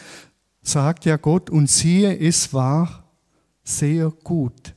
sagt 0.61 1.05
ja 1.05 1.15
Gott, 1.15 1.49
und 1.49 1.69
siehe, 1.69 2.17
es 2.19 2.53
war 2.53 3.05
sehr 3.63 4.11
gut. 4.23 4.76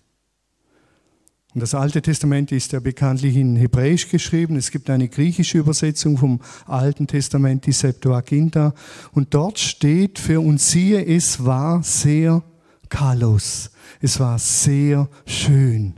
Und 1.52 1.60
das 1.62 1.74
Alte 1.74 2.00
Testament 2.00 2.52
ist 2.52 2.72
ja 2.72 2.78
bekanntlich 2.78 3.36
in 3.36 3.56
Hebräisch 3.56 4.08
geschrieben. 4.08 4.54
Es 4.56 4.70
gibt 4.70 4.88
eine 4.88 5.08
griechische 5.08 5.58
Übersetzung 5.58 6.16
vom 6.16 6.40
Alten 6.66 7.08
Testament, 7.08 7.66
die 7.66 7.72
Septuaginta. 7.72 8.72
Und 9.12 9.34
dort 9.34 9.58
steht 9.58 10.20
für 10.20 10.40
uns 10.40 10.70
siehe, 10.70 11.04
es 11.04 11.44
war 11.44 11.82
sehr 11.82 12.44
kalos. 12.88 13.70
Es 14.00 14.20
war 14.20 14.38
sehr 14.38 15.08
schön. 15.26 15.94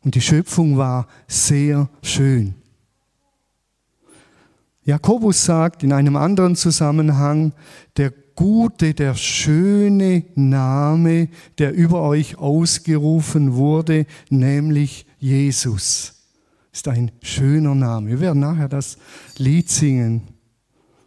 Und 0.00 0.14
die 0.14 0.22
Schöpfung 0.22 0.78
war 0.78 1.06
sehr 1.28 1.90
schön. 2.02 2.54
Jakobus 4.84 5.44
sagt 5.44 5.82
in 5.84 5.92
einem 5.92 6.16
anderen 6.16 6.56
Zusammenhang, 6.56 7.52
der 7.98 8.12
gute, 8.34 8.94
der 8.94 9.14
schöne 9.14 10.24
Name, 10.34 11.28
der 11.58 11.72
über 11.72 12.02
euch 12.02 12.38
ausgerufen 12.38 13.54
wurde, 13.54 14.06
nämlich 14.30 15.06
Jesus. 15.18 16.14
Ist 16.72 16.88
ein 16.88 17.12
schöner 17.22 17.74
Name. 17.74 18.08
Wir 18.08 18.20
werden 18.20 18.40
nachher 18.40 18.68
das 18.68 18.96
Lied 19.36 19.68
singen 19.68 20.22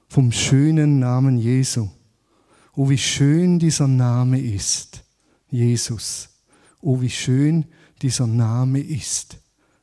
vom 0.07 0.31
schönen 0.31 0.99
Namen 0.99 1.37
Jesu. 1.37 1.89
Oh, 2.75 2.89
wie 2.89 2.97
schön 2.97 3.57
dieser 3.59 3.87
Name 3.87 4.39
ist. 4.39 5.03
Jesus. 5.49 6.29
Oh, 6.81 7.01
wie 7.01 7.09
schön 7.09 7.65
dieser 8.01 8.27
Name 8.27 8.79
ist. 8.79 9.37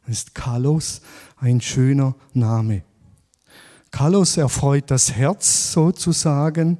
Das 0.07 0.19
ist 0.19 0.35
Kalos, 0.35 1.01
ein 1.37 1.61
schöner 1.61 2.15
Name. 2.33 2.83
Kalos 3.91 4.37
erfreut 4.37 4.91
das 4.91 5.13
Herz 5.13 5.73
sozusagen 5.73 6.79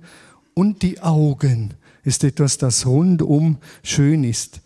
und 0.55 0.83
die 0.83 1.01
Augen 1.01 1.75
ist 2.05 2.25
etwas, 2.25 2.59
das 2.59 2.87
rundum 2.87 3.59
schön 3.83 4.25
ist. 4.25 4.61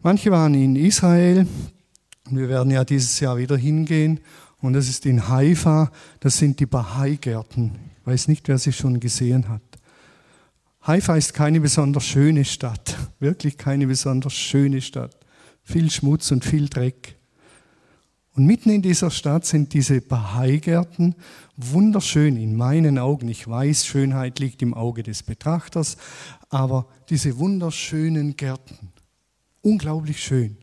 Manche 0.00 0.30
waren 0.30 0.54
in 0.54 0.76
Israel, 0.76 1.46
wir 2.30 2.48
werden 2.48 2.70
ja 2.70 2.84
dieses 2.84 3.20
Jahr 3.20 3.36
wieder 3.36 3.56
hingehen, 3.56 4.20
und 4.62 4.74
das 4.74 4.88
ist 4.88 5.06
in 5.06 5.28
Haifa, 5.28 5.90
das 6.20 6.36
sind 6.36 6.60
die 6.60 6.66
Bahai-Gärten. 6.66 7.72
Ich 8.00 8.06
weiß 8.06 8.28
nicht, 8.28 8.46
wer 8.48 8.58
sie 8.58 8.72
schon 8.72 9.00
gesehen 9.00 9.48
hat. 9.48 9.62
Haifa 10.82 11.16
ist 11.16 11.34
keine 11.34 11.60
besonders 11.60 12.04
schöne 12.04 12.44
Stadt, 12.44 12.96
wirklich 13.20 13.56
keine 13.56 13.86
besonders 13.86 14.34
schöne 14.34 14.80
Stadt. 14.80 15.16
Viel 15.62 15.90
Schmutz 15.90 16.30
und 16.30 16.44
viel 16.44 16.68
Dreck. 16.68 17.16
Und 18.34 18.46
mitten 18.46 18.70
in 18.70 18.82
dieser 18.82 19.10
Stadt 19.10 19.44
sind 19.44 19.74
diese 19.74 20.00
Bahai-Gärten 20.00 21.14
wunderschön 21.72 22.36
in 22.36 22.56
meinen 22.56 22.98
Augen. 22.98 23.28
Ich 23.28 23.46
weiß, 23.46 23.86
Schönheit 23.86 24.38
liegt 24.38 24.62
im 24.62 24.74
Auge 24.74 25.02
des 25.02 25.22
Betrachters, 25.22 25.96
aber 26.48 26.86
diese 27.08 27.38
wunderschönen 27.38 28.36
Gärten, 28.36 28.92
unglaublich 29.62 30.22
schön. 30.22 30.56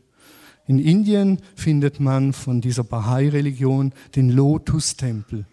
In 0.66 0.78
Indien 0.78 1.40
findet 1.54 1.98
man 1.98 2.32
von 2.32 2.60
dieser 2.60 2.84
Bahai-Religion 2.84 3.92
den 4.14 4.30
Lotus-Tempel. 4.30 5.46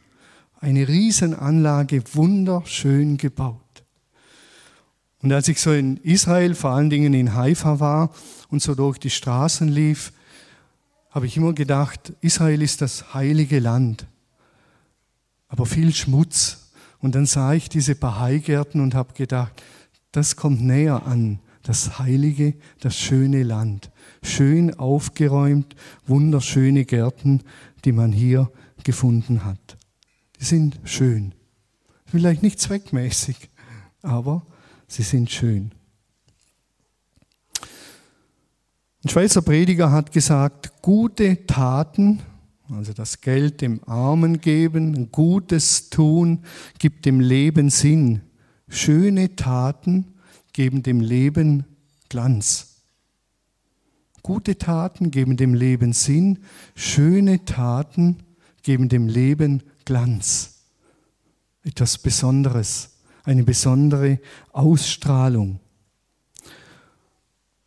Eine 0.59 0.87
Riesenanlage, 0.87 2.03
wunderschön 2.13 3.17
gebaut. 3.17 3.61
Und 5.21 5.31
als 5.31 5.47
ich 5.47 5.61
so 5.61 5.71
in 5.71 5.97
Israel, 5.97 6.53
vor 6.53 6.71
allen 6.71 6.89
Dingen 6.89 7.13
in 7.13 7.33
Haifa 7.33 7.79
war 7.79 8.11
und 8.49 8.61
so 8.61 8.75
durch 8.75 8.97
die 8.97 9.09
Straßen 9.09 9.69
lief, 9.69 10.11
habe 11.11 11.27
ich 11.27 11.37
immer 11.37 11.53
gedacht, 11.53 12.13
Israel 12.19 12.61
ist 12.61 12.81
das 12.81 13.13
heilige 13.13 13.59
Land, 13.59 14.05
aber 15.55 15.65
viel 15.65 15.95
Schmutz. 15.95 16.69
Und 17.00 17.15
dann 17.15 17.25
sah 17.25 17.53
ich 17.53 17.69
diese 17.69 17.95
Bahai-Gärten 17.95 18.81
und 18.81 18.93
habe 18.93 19.13
gedacht, 19.13 19.63
das 20.12 20.35
kommt 20.35 20.62
näher 20.62 21.05
an 21.05 21.39
das 21.63 21.97
heilige, 21.97 22.55
das 22.81 22.97
schöne 22.97 23.41
Land. 23.43 23.89
Schön 24.21 24.74
aufgeräumt, 24.77 25.74
wunderschöne 26.07 26.83
Gärten, 26.83 27.41
die 27.85 27.93
man 27.93 28.12
hier 28.12 28.51
gefunden 28.83 29.45
hat. 29.45 29.77
Die 30.41 30.43
sind 30.43 30.77
schön. 30.83 31.33
Vielleicht 32.05 32.43
nicht 32.43 32.59
zweckmäßig, 32.59 33.50
aber 34.01 34.45
sie 34.89 35.03
sind 35.03 35.31
schön. 35.31 35.71
Ein 39.05 39.09
Schweizer 39.09 39.41
Prediger 39.41 39.89
hat 39.89 40.12
gesagt, 40.12 40.81
gute 40.81 41.45
Taten, 41.45 42.21
also 42.69 42.93
das 42.93 43.22
Geld 43.22 43.62
dem 43.62 43.81
Armen 43.88 44.41
geben, 44.41 45.12
Gutes 45.12 45.89
tun, 45.89 46.43
gibt 46.79 47.05
dem 47.05 47.19
Leben 47.19 47.69
Sinn. 47.69 48.22
Schöne 48.67 49.36
Taten 49.36 50.15
geben 50.53 50.81
dem 50.81 51.00
Leben 51.00 51.65
Glanz. 52.10 52.81
Gute 54.24 54.57
Taten 54.57 55.12
geben 55.12 55.38
dem 55.38 55.53
Leben 55.53 55.93
Sinn, 55.93 56.39
schöne 56.75 57.45
Taten 57.45 58.24
geben 58.63 58.89
dem 58.89 59.07
Leben 59.07 59.62
Glanz. 59.86 60.63
Etwas 61.63 62.00
Besonderes, 62.00 62.95
eine 63.24 63.43
besondere 63.43 64.19
Ausstrahlung. 64.51 65.60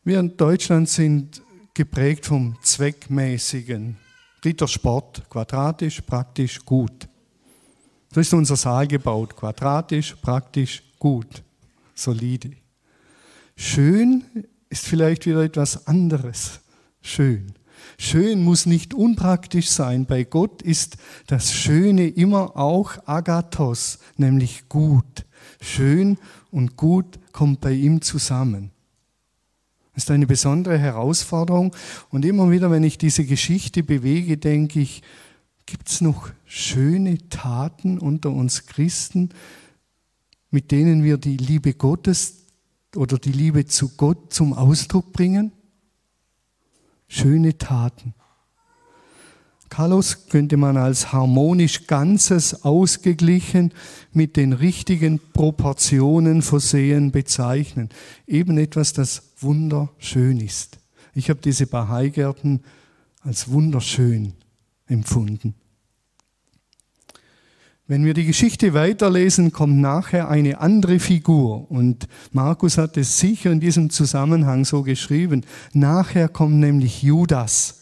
Wir 0.02 0.18
in 0.18 0.36
Deutschland 0.36 0.88
sind 0.88 1.42
geprägt 1.74 2.26
vom 2.26 2.56
Zweckmäßigen. 2.62 3.96
Rittersport, 4.44 5.28
quadratisch, 5.28 6.00
praktisch, 6.02 6.64
gut. 6.64 7.08
So 8.12 8.20
ist 8.20 8.32
unser 8.32 8.56
Saal 8.56 8.86
gebaut, 8.86 9.36
quadratisch, 9.36 10.14
praktisch, 10.22 10.82
gut, 10.98 11.42
solide. 11.94 12.52
Schön 13.56 14.24
ist 14.70 14.86
vielleicht 14.86 15.26
wieder 15.26 15.42
etwas 15.42 15.86
anderes. 15.86 16.60
Schön. 17.00 17.52
Schön 17.98 18.42
muss 18.42 18.66
nicht 18.66 18.94
unpraktisch 18.94 19.68
sein. 19.68 20.06
Bei 20.06 20.24
Gott 20.24 20.62
ist 20.62 20.96
das 21.26 21.52
Schöne 21.52 22.08
immer 22.08 22.56
auch 22.56 22.92
Agathos, 23.06 23.98
nämlich 24.16 24.68
gut. 24.68 25.26
Schön 25.60 26.18
und 26.50 26.76
gut 26.76 27.18
kommt 27.32 27.60
bei 27.60 27.72
ihm 27.72 28.00
zusammen. 28.00 28.70
Das 29.98 30.04
ist 30.04 30.10
eine 30.12 30.28
besondere 30.28 30.78
Herausforderung. 30.78 31.74
Und 32.10 32.24
immer 32.24 32.52
wieder, 32.52 32.70
wenn 32.70 32.84
ich 32.84 32.98
diese 32.98 33.24
Geschichte 33.24 33.82
bewege, 33.82 34.38
denke 34.38 34.78
ich, 34.78 35.02
gibt 35.66 35.88
es 35.88 36.00
noch 36.00 36.30
schöne 36.44 37.18
Taten 37.30 37.98
unter 37.98 38.30
uns 38.30 38.66
Christen, 38.66 39.30
mit 40.52 40.70
denen 40.70 41.02
wir 41.02 41.18
die 41.18 41.36
Liebe 41.36 41.74
Gottes 41.74 42.46
oder 42.94 43.18
die 43.18 43.32
Liebe 43.32 43.66
zu 43.66 43.88
Gott 43.96 44.32
zum 44.32 44.52
Ausdruck 44.52 45.12
bringen? 45.12 45.50
Schöne 47.08 47.58
Taten. 47.58 48.14
Carlos 49.68 50.28
könnte 50.28 50.56
man 50.56 50.76
als 50.76 51.12
harmonisch 51.12 51.86
Ganzes, 51.86 52.64
ausgeglichen, 52.64 53.72
mit 54.12 54.36
den 54.36 54.52
richtigen 54.52 55.20
Proportionen 55.32 56.42
versehen 56.42 57.12
bezeichnen. 57.12 57.90
Eben 58.26 58.58
etwas, 58.58 58.92
das 58.92 59.34
wunderschön 59.38 60.40
ist. 60.40 60.78
Ich 61.14 61.30
habe 61.30 61.40
diese 61.42 61.66
Bahai-Gärten 61.66 62.62
als 63.22 63.50
wunderschön 63.50 64.34
empfunden. 64.86 65.54
Wenn 67.90 68.04
wir 68.04 68.12
die 68.12 68.26
Geschichte 68.26 68.74
weiterlesen, 68.74 69.50
kommt 69.50 69.78
nachher 69.78 70.28
eine 70.28 70.60
andere 70.60 70.98
Figur. 71.00 71.70
Und 71.70 72.06
Markus 72.32 72.76
hat 72.76 72.98
es 72.98 73.18
sicher 73.18 73.50
in 73.50 73.60
diesem 73.60 73.88
Zusammenhang 73.88 74.66
so 74.66 74.82
geschrieben. 74.82 75.44
Nachher 75.72 76.28
kommt 76.28 76.56
nämlich 76.56 77.02
Judas. 77.02 77.77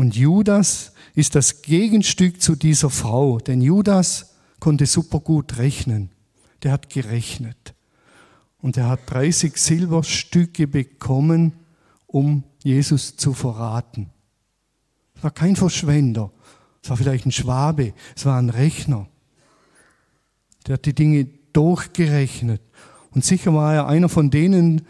Und 0.00 0.16
Judas 0.16 0.92
ist 1.14 1.34
das 1.34 1.60
Gegenstück 1.60 2.40
zu 2.40 2.56
dieser 2.56 2.88
Frau. 2.88 3.38
Denn 3.38 3.60
Judas 3.60 4.34
konnte 4.58 4.86
super 4.86 5.20
gut 5.20 5.58
rechnen. 5.58 6.08
Der 6.62 6.72
hat 6.72 6.88
gerechnet. 6.88 7.74
Und 8.62 8.78
er 8.78 8.88
hat 8.88 9.00
30 9.10 9.58
Silberstücke 9.58 10.66
bekommen, 10.66 11.52
um 12.06 12.44
Jesus 12.62 13.18
zu 13.18 13.34
verraten. 13.34 14.08
Er 15.16 15.24
war 15.24 15.32
kein 15.32 15.54
Verschwender. 15.54 16.30
Es 16.82 16.88
war 16.88 16.96
vielleicht 16.96 17.26
ein 17.26 17.32
Schwabe, 17.32 17.92
es 18.16 18.24
war 18.24 18.38
ein 18.38 18.48
Rechner. 18.48 19.06
Der 20.66 20.76
hat 20.76 20.86
die 20.86 20.94
Dinge 20.94 21.26
durchgerechnet. 21.52 22.62
Und 23.10 23.22
sicher 23.22 23.52
war 23.52 23.74
er 23.74 23.86
einer 23.86 24.08
von 24.08 24.30
denen, 24.30 24.86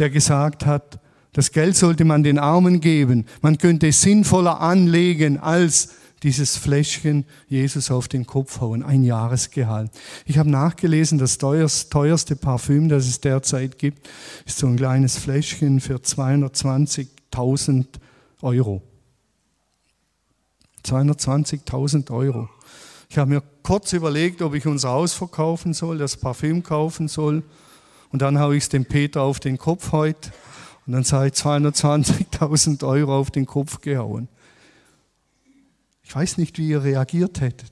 der 0.00 0.10
gesagt 0.10 0.66
hat, 0.66 0.98
das 1.32 1.52
Geld 1.52 1.76
sollte 1.76 2.04
man 2.04 2.22
den 2.22 2.38
Armen 2.38 2.80
geben. 2.80 3.26
Man 3.42 3.58
könnte 3.58 3.88
es 3.88 4.00
sinnvoller 4.02 4.60
anlegen 4.60 5.38
als 5.38 5.90
dieses 6.22 6.56
Fläschchen 6.56 7.24
Jesus 7.48 7.90
auf 7.90 8.08
den 8.08 8.26
Kopf 8.26 8.60
hauen, 8.60 8.82
ein 8.82 9.04
Jahresgehalt. 9.04 9.90
Ich 10.24 10.38
habe 10.38 10.50
nachgelesen, 10.50 11.18
das 11.18 11.38
teuerste 11.38 12.36
Parfüm, 12.36 12.88
das 12.88 13.06
es 13.06 13.20
derzeit 13.20 13.78
gibt, 13.78 14.08
ist 14.44 14.58
so 14.58 14.66
ein 14.66 14.76
kleines 14.76 15.16
Fläschchen 15.16 15.80
für 15.80 15.96
220.000 15.96 17.86
Euro. 18.42 18.82
220.000 20.84 22.10
Euro. 22.10 22.48
Ich 23.10 23.18
habe 23.18 23.30
mir 23.30 23.42
kurz 23.62 23.92
überlegt, 23.92 24.42
ob 24.42 24.54
ich 24.54 24.66
unser 24.66 24.90
Haus 24.90 25.14
verkaufen 25.14 25.72
soll, 25.72 25.98
das 25.98 26.16
Parfüm 26.16 26.62
kaufen 26.62 27.08
soll. 27.08 27.42
Und 28.10 28.22
dann 28.22 28.38
habe 28.38 28.56
ich 28.56 28.64
es 28.64 28.68
dem 28.68 28.84
Peter 28.86 29.22
auf 29.22 29.40
den 29.40 29.58
Kopf 29.58 29.92
heute. 29.92 30.30
Und 30.88 30.94
dann 30.94 31.02
ich 31.02 31.34
220.000 31.34 32.82
Euro 32.82 33.18
auf 33.18 33.30
den 33.30 33.44
Kopf 33.44 33.82
gehauen. 33.82 34.26
Ich 36.02 36.16
weiß 36.16 36.38
nicht, 36.38 36.56
wie 36.56 36.70
ihr 36.70 36.82
reagiert 36.82 37.42
hättet. 37.42 37.70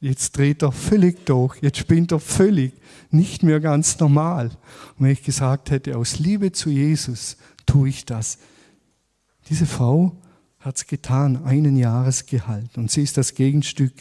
Jetzt 0.00 0.36
dreht 0.36 0.62
er 0.62 0.72
völlig 0.72 1.24
durch, 1.24 1.62
jetzt 1.62 1.78
spinnt 1.78 2.10
er 2.10 2.18
völlig, 2.18 2.72
nicht 3.10 3.44
mehr 3.44 3.60
ganz 3.60 4.00
normal. 4.00 4.46
Und 4.98 5.04
wenn 5.04 5.12
ich 5.12 5.22
gesagt 5.22 5.70
hätte, 5.70 5.96
aus 5.96 6.18
Liebe 6.18 6.50
zu 6.50 6.70
Jesus 6.70 7.36
tue 7.66 7.88
ich 7.88 8.04
das. 8.04 8.38
Diese 9.48 9.66
Frau 9.66 10.16
hat 10.58 10.76
es 10.76 10.88
getan, 10.88 11.44
einen 11.44 11.76
Jahresgehalt. 11.76 12.76
Und 12.76 12.90
sie 12.90 13.04
ist 13.04 13.16
das 13.16 13.34
Gegenstück 13.34 13.92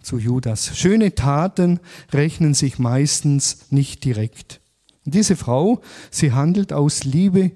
zu 0.00 0.18
Judas. 0.18 0.78
Schöne 0.78 1.16
Taten 1.16 1.80
rechnen 2.12 2.54
sich 2.54 2.78
meistens 2.78 3.72
nicht 3.72 4.04
direkt. 4.04 4.60
Und 5.08 5.14
diese 5.14 5.36
Frau, 5.36 5.80
sie 6.10 6.32
handelt 6.32 6.70
aus 6.70 7.04
Liebe 7.04 7.52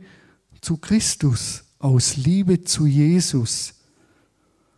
zu 0.62 0.78
Christus, 0.78 1.64
aus 1.78 2.16
Liebe 2.16 2.64
zu 2.64 2.86
Jesus. 2.86 3.74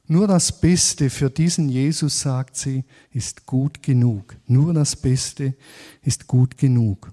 Nur 0.09 0.27
das 0.27 0.61
Beste 0.61 1.09
für 1.09 1.31
diesen 1.31 1.69
Jesus, 1.69 2.19
sagt 2.19 2.57
sie, 2.57 2.83
ist 3.13 3.47
gut 3.47 3.81
genug. 3.81 4.35
Nur 4.49 4.75
das 4.75 4.97
Beste 4.97 5.55
ist 6.03 6.27
gut 6.27 6.59
genug. 6.59 7.13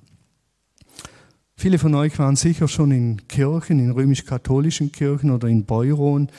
Viele 1.55 1.77
von 1.77 1.93
euch 1.93 2.17
waren 2.17 2.37
sicher 2.37 2.67
schon 2.67 2.89
in 2.89 3.27
Kirchen, 3.27 3.77
in 3.77 3.91
römisch-katholischen 3.91 4.91
Kirchen 4.91 5.29
oder 5.29 5.47
in 5.47 5.65
Beuron, 5.65 6.29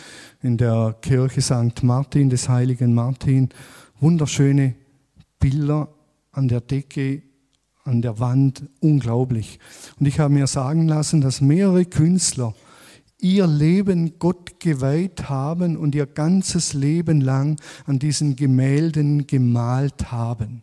in 0.42 0.56
der 0.56 0.96
Kirche 1.00 1.42
St. 1.42 1.84
Martin, 1.84 2.28
des 2.28 2.48
heiligen 2.48 2.92
Martin. 2.92 3.50
Wunderschöne 4.00 4.74
Bilder 5.38 5.94
an 6.32 6.48
der 6.48 6.60
Decke, 6.60 7.22
an 7.84 8.02
der 8.02 8.18
Wand, 8.18 8.64
unglaublich. 8.80 9.58
Und 9.98 10.06
ich 10.06 10.20
habe 10.20 10.34
mir 10.34 10.46
sagen 10.46 10.88
lassen, 10.88 11.20
dass 11.20 11.40
mehrere 11.40 11.84
Künstler 11.84 12.54
ihr 13.18 13.46
Leben 13.46 14.18
Gott 14.18 14.60
geweiht 14.60 15.28
haben 15.28 15.76
und 15.76 15.94
ihr 15.94 16.06
ganzes 16.06 16.74
Leben 16.74 17.20
lang 17.20 17.60
an 17.86 17.98
diesen 17.98 18.36
Gemälden 18.36 19.26
gemalt 19.26 20.10
haben. 20.10 20.62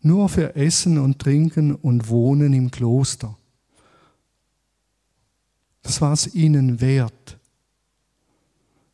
Nur 0.00 0.28
für 0.28 0.54
Essen 0.56 0.98
und 0.98 1.18
Trinken 1.18 1.74
und 1.74 2.08
Wohnen 2.10 2.52
im 2.52 2.70
Kloster. 2.70 3.36
Das 5.82 6.00
war 6.00 6.12
es 6.12 6.34
ihnen 6.34 6.80
wert. 6.80 7.38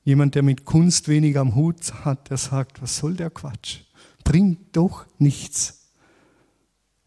Jemand, 0.04 0.34
der 0.34 0.42
mit 0.42 0.64
Kunst 0.64 1.08
wenig 1.08 1.38
am 1.38 1.54
Hut 1.54 2.04
hat, 2.04 2.30
der 2.30 2.36
sagt, 2.36 2.80
was 2.80 2.96
soll 2.96 3.14
der 3.14 3.30
Quatsch? 3.30 3.80
Bringt 4.24 4.76
doch 4.76 5.06
nichts. 5.18 5.79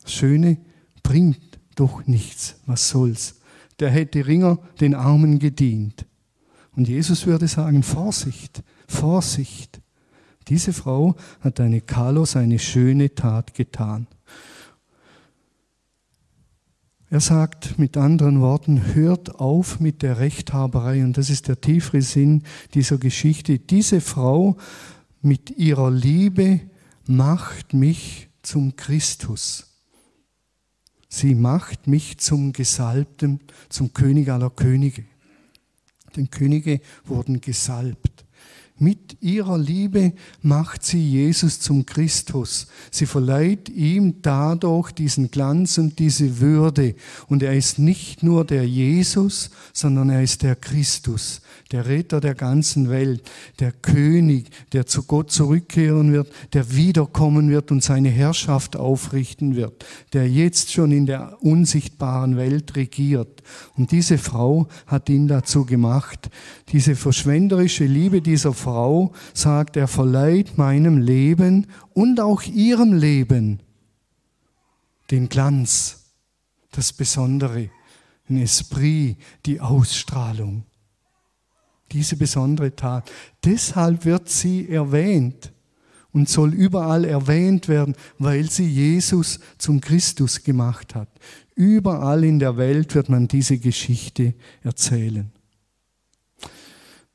Schöne 0.06 0.58
bringt 1.02 1.60
doch 1.76 2.06
nichts. 2.08 2.56
Was 2.66 2.90
soll's? 2.90 3.36
Der 3.80 3.90
hätte 3.90 4.26
Ringer 4.28 4.60
den 4.80 4.96
Armen 4.96 5.40
gedient. 5.40 6.06
Und 6.76 6.88
Jesus 6.88 7.26
würde 7.26 7.48
sagen, 7.48 7.84
Vorsicht, 7.84 8.64
Vorsicht. 8.88 9.82
Diese 10.48 10.74
Frau 10.74 11.16
hat 11.40 11.60
eine 11.60 11.82
Carlos 11.82 12.36
eine 12.36 12.60
schöne 12.60 13.14
Tat 13.16 13.54
getan. 13.54 14.08
Er 17.10 17.20
sagt 17.20 17.78
mit 17.78 17.96
anderen 17.96 18.42
Worten, 18.42 18.96
hört 18.96 19.36
auf 19.36 19.80
mit 19.80 20.02
der 20.02 20.18
Rechthaberei. 20.18 21.04
Und 21.04 21.18
das 21.18 21.30
ist 21.30 21.48
der 21.48 21.62
tiefere 21.62 22.02
Sinn 22.02 22.42
dieser 22.74 22.98
Geschichte. 22.98 23.60
Diese 23.60 24.02
Frau 24.02 24.58
mit 25.22 25.52
ihrer 25.52 25.92
Liebe 25.92 26.62
macht 27.06 27.74
mich 27.74 28.30
zum 28.42 28.76
Christus. 28.76 29.73
Sie 31.16 31.36
macht 31.36 31.86
mich 31.86 32.18
zum 32.18 32.54
Gesalbten, 32.54 33.40
zum 33.70 33.94
König 33.94 34.30
aller 34.30 34.50
Könige. 34.50 35.06
Denn 36.16 36.32
Könige 36.32 36.82
wurden 37.06 37.40
gesalbt. 37.40 38.13
Mit 38.80 39.18
ihrer 39.22 39.60
Liebe 39.60 40.14
macht 40.42 40.84
sie 40.84 41.00
Jesus 41.00 41.60
zum 41.60 41.86
Christus. 41.86 42.68
Sie 42.90 43.06
verleiht 43.06 43.70
ihm 43.70 44.16
dadurch 44.24 44.92
diesen 44.92 45.30
Glanz 45.30 45.78
und 45.78 46.00
diese 46.00 46.40
Würde. 46.40 46.96
Und 47.28 47.44
er 47.44 47.54
ist 47.54 47.78
nicht 47.78 48.24
nur 48.24 48.46
der 48.46 48.68
Jesus, 48.68 49.52
sondern 49.74 50.10
er 50.10 50.24
ist 50.24 50.42
der 50.42 50.56
Christus, 50.56 51.42
der 51.72 51.86
Retter 51.86 52.20
der 52.20 52.34
ganzen 52.34 52.90
Welt, 52.90 53.22
der 53.60 53.72
König, 53.72 54.50
der 54.72 54.88
zu 54.88 55.04
Gott 55.04 55.32
zurückkehren 55.32 56.12
wird, 56.12 56.32
der 56.54 56.76
wiederkommen 56.76 57.52
wird 57.52 57.72
und 57.72 57.84
seine 57.84 58.10
Herrschaft 58.10 58.76
aufrichten 58.76 59.56
wird, 59.56 59.86
der 60.14 60.28
jetzt 60.28 60.72
schon 60.72 60.92
in 60.92 61.06
der 61.06 61.38
unsichtbaren 61.42 62.38
Welt 62.38 62.76
regiert. 62.76 63.44
Und 63.78 63.92
diese 63.92 64.18
Frau 64.18 64.68
hat 64.88 65.10
ihn 65.10 65.28
dazu 65.28 65.64
gemacht. 65.64 66.32
Diese 66.70 66.96
verschwenderische 66.96 67.86
Liebe 67.86 68.22
dieser 68.22 68.54
Frau 68.64 69.12
sagt, 69.34 69.76
er 69.76 69.88
verleiht 69.88 70.58
meinem 70.58 70.98
Leben 70.98 71.68
und 71.94 72.20
auch 72.20 72.44
ihrem 72.44 72.94
Leben 72.94 73.60
den 75.12 75.28
Glanz, 75.30 76.06
das 76.72 76.94
Besondere, 76.94 77.70
den 78.30 78.42
Esprit, 78.42 79.18
die 79.46 79.60
Ausstrahlung. 79.60 80.64
diese 81.92 82.16
besondere 82.16 82.76
Tat. 82.76 83.12
Deshalb 83.44 84.06
wird 84.06 84.28
sie 84.28 84.68
erwähnt 84.68 85.54
und 86.12 86.28
soll 86.28 86.52
überall 86.52 87.06
erwähnt 87.06 87.68
werden, 87.68 87.96
weil 88.18 88.50
sie 88.50 88.68
Jesus 88.68 89.40
zum 89.60 89.80
Christus 89.80 90.44
gemacht 90.44 90.96
hat. 90.96 91.10
Überall 91.54 92.24
in 92.24 92.40
der 92.40 92.58
Welt 92.58 92.96
wird 92.96 93.10
man 93.10 93.28
diese 93.28 93.60
Geschichte 93.60 94.34
erzählen. 94.64 95.32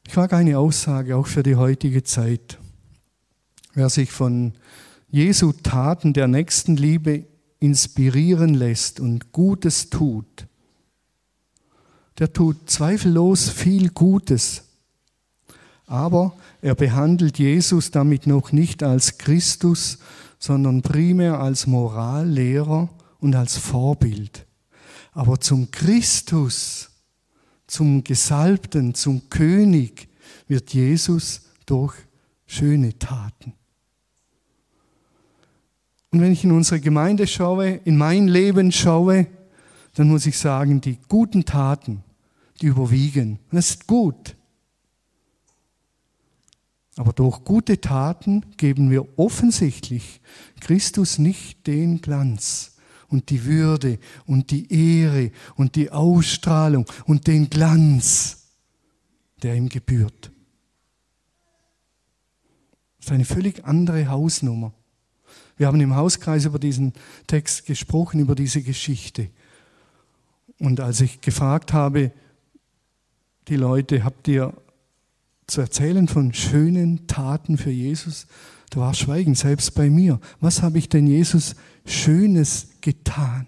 Ich 0.08 0.16
wage 0.16 0.36
eine 0.36 0.56
Aussage 0.56 1.14
auch 1.18 1.26
für 1.26 1.42
die 1.42 1.56
heutige 1.56 2.02
Zeit. 2.02 2.56
Wer 3.74 3.90
sich 3.90 4.10
von 4.10 4.54
Jesu 5.10 5.52
Taten 5.52 6.14
der 6.14 6.28
Nächstenliebe 6.28 7.26
inspirieren 7.60 8.54
lässt 8.54 9.00
und 9.00 9.32
Gutes 9.32 9.90
tut, 9.90 10.46
der 12.18 12.32
tut 12.32 12.70
zweifellos 12.70 13.50
viel 13.50 13.90
Gutes. 13.90 14.62
Aber 15.84 16.34
er 16.62 16.74
behandelt 16.74 17.38
Jesus 17.38 17.90
damit 17.90 18.26
noch 18.26 18.50
nicht 18.50 18.82
als 18.82 19.18
Christus, 19.18 19.98
sondern 20.38 20.80
primär 20.80 21.38
als 21.38 21.66
Morallehrer 21.66 22.88
und 23.20 23.34
als 23.34 23.58
Vorbild. 23.58 24.46
Aber 25.12 25.38
zum 25.38 25.70
Christus, 25.70 26.88
zum 27.68 28.02
Gesalbten, 28.02 28.94
zum 28.94 29.30
König 29.30 30.08
wird 30.48 30.74
Jesus 30.74 31.42
durch 31.66 31.94
schöne 32.46 32.98
Taten. 32.98 33.52
Und 36.10 36.20
wenn 36.22 36.32
ich 36.32 36.42
in 36.42 36.52
unsere 36.52 36.80
Gemeinde 36.80 37.26
schaue, 37.26 37.80
in 37.84 37.96
mein 37.96 38.26
Leben 38.26 38.72
schaue, 38.72 39.26
dann 39.94 40.08
muss 40.08 40.26
ich 40.26 40.38
sagen, 40.38 40.80
die 40.80 40.98
guten 41.08 41.44
Taten, 41.44 42.02
die 42.60 42.66
überwiegen. 42.66 43.38
das 43.52 43.70
ist 43.70 43.86
gut. 43.86 44.34
Aber 46.96 47.12
durch 47.12 47.44
gute 47.44 47.80
Taten 47.80 48.44
geben 48.56 48.90
wir 48.90 49.06
offensichtlich 49.18 50.20
Christus 50.60 51.18
nicht 51.18 51.66
den 51.66 52.00
Glanz 52.00 52.77
und 53.08 53.30
die 53.30 53.44
Würde 53.44 53.98
und 54.26 54.50
die 54.50 54.72
Ehre 54.72 55.30
und 55.56 55.74
die 55.76 55.90
Ausstrahlung 55.90 56.86
und 57.06 57.26
den 57.26 57.50
Glanz, 57.50 58.48
der 59.42 59.54
ihm 59.54 59.68
gebührt. 59.68 60.30
Das 62.98 63.06
ist 63.06 63.12
eine 63.12 63.24
völlig 63.24 63.64
andere 63.64 64.08
Hausnummer. 64.08 64.72
Wir 65.56 65.66
haben 65.66 65.80
im 65.80 65.96
Hauskreis 65.96 66.44
über 66.44 66.58
diesen 66.58 66.92
Text 67.26 67.66
gesprochen, 67.66 68.20
über 68.20 68.34
diese 68.34 68.62
Geschichte. 68.62 69.28
Und 70.60 70.80
als 70.80 71.00
ich 71.00 71.20
gefragt 71.20 71.72
habe, 71.72 72.12
die 73.48 73.56
Leute, 73.56 74.04
habt 74.04 74.28
ihr 74.28 74.54
zu 75.46 75.60
erzählen 75.60 76.06
von 76.06 76.34
schönen 76.34 77.06
Taten 77.06 77.56
für 77.56 77.70
Jesus, 77.70 78.26
da 78.70 78.80
war 78.80 78.94
Schweigen, 78.94 79.34
selbst 79.34 79.74
bei 79.74 79.88
mir. 79.88 80.20
Was 80.40 80.62
habe 80.62 80.78
ich 80.78 80.88
denn 80.88 81.06
Jesus 81.06 81.56
Schönes 81.88 82.68
getan? 82.80 83.46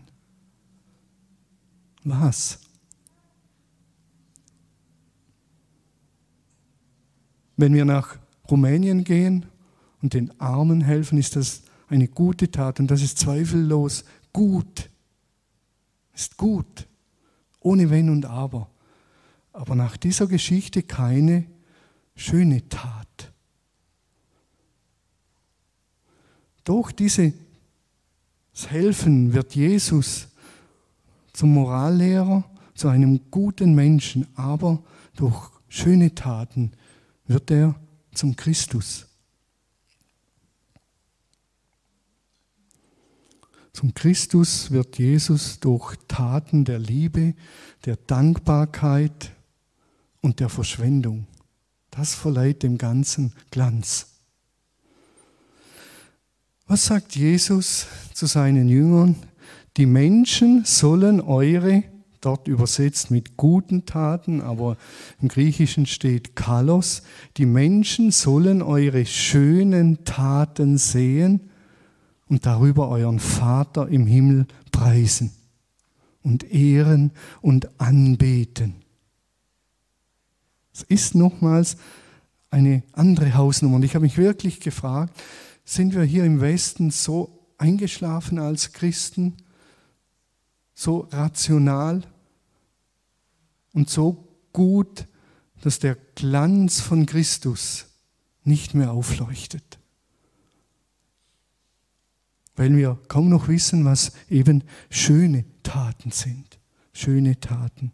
Was? 2.05 2.59
Wenn 7.57 7.75
wir 7.75 7.85
nach 7.85 8.19
Rumänien 8.51 9.05
gehen 9.05 9.45
und 10.01 10.15
den 10.15 10.41
Armen 10.41 10.81
helfen, 10.81 11.19
ist 11.19 11.37
das 11.37 11.63
eine 11.89 12.09
gute 12.09 12.51
Tat 12.51 12.81
und 12.81 12.91
das 12.91 13.03
ist 13.03 13.19
zweifellos 13.19 14.05
gut. 14.33 14.89
Ist 16.15 16.39
gut, 16.39 16.89
ohne 17.61 17.91
Wenn 17.91 18.09
und 18.09 18.25
Aber. 18.25 18.71
Aber 19.53 19.75
nach 19.75 19.99
dieser 19.99 20.27
Geschichte 20.27 20.83
keine 20.83 21.45
schöne 22.15 22.67
Tat. 22.69 23.33
Durch 26.65 26.93
dieses 28.61 28.73
Helfen 28.73 29.33
wird 29.33 29.55
Jesus 29.55 30.29
zum 31.33 31.55
Morallehrer, 31.55 32.45
zu 32.75 32.89
einem 32.89 33.31
guten 33.31 33.75
Menschen, 33.75 34.27
aber 34.35 34.83
durch 35.17 35.51
schöne 35.69 36.15
Taten 36.15 36.73
wird 37.27 37.51
er 37.51 37.75
zum 38.13 38.37
Christus. 38.37 39.07
Zum 43.73 43.95
Christus 43.95 44.71
wird 44.71 44.99
Jesus 44.99 45.59
durch 45.61 45.97
Taten 46.07 46.67
der 46.67 46.81
Liebe, 46.81 47.35
der 47.87 47.97
Dankbarkeit 47.97 49.33
und 50.21 50.39
der 50.39 50.51
Verschwendung. 50.51 51.27
Das 51.91 52.15
verleiht 52.15 52.63
dem 52.63 52.77
Ganzen 52.77 53.33
Glanz. 53.51 54.20
Was 56.71 56.87
sagt 56.87 57.17
Jesus 57.17 57.89
zu 58.15 58.27
seinen 58.27 58.69
Jüngern? 58.69 59.17
Die 59.77 59.87
Menschen 59.87 60.65
sollen 60.65 61.21
eure, 61.21 61.83
dort 62.21 62.47
übersetzt 62.47 63.11
mit 63.11 63.37
guten 63.37 63.87
Taten, 63.87 64.41
aber 64.41 64.77
im 65.21 65.27
Griechischen 65.27 65.85
steht 65.87 66.37
Kalos, 66.37 67.03
die 67.39 67.45
Menschen 67.45 68.13
sollen 68.13 68.63
eure 68.63 69.05
schönen 69.05 70.05
Taten 70.05 70.79
sehen 70.79 71.51
und 72.29 72.47
darüber 72.47 72.89
euren 72.89 73.19
Vater 73.19 73.89
im 73.89 74.07
Himmel 74.07 74.47
preisen 74.71 75.33
und 76.23 76.53
ehren 76.53 77.11
und 77.41 77.81
anbeten. 77.81 78.77
Es 80.73 80.85
ist 80.85 81.17
nochmals 81.17 81.79
eine 82.53 82.85
andere 82.93 83.35
Hausnummer. 83.35 83.75
Und 83.75 83.85
ich 83.85 83.97
habe 83.97 84.05
mich 84.05 84.19
wirklich 84.19 84.61
gefragt, 84.61 85.21
sind 85.71 85.95
wir 85.95 86.03
hier 86.03 86.25
im 86.25 86.41
Westen 86.41 86.91
so 86.91 87.47
eingeschlafen 87.57 88.41
als 88.41 88.73
Christen, 88.73 89.37
so 90.75 91.07
rational 91.13 92.03
und 93.73 93.89
so 93.89 94.27
gut, 94.53 95.07
dass 95.63 95.79
der 95.79 95.97
Glanz 96.17 96.81
von 96.81 97.07
Christus 97.07 97.87
nicht 98.43 98.75
mehr 98.75 98.91
aufleuchtet? 98.91 99.79
Weil 102.57 102.77
wir 102.77 102.99
kaum 103.07 103.29
noch 103.29 103.47
wissen, 103.47 103.85
was 103.85 104.11
eben 104.29 104.65
schöne 104.91 105.45
Taten 105.63 106.11
sind. 106.11 106.59
Schöne 106.93 107.39
Taten 107.39 107.93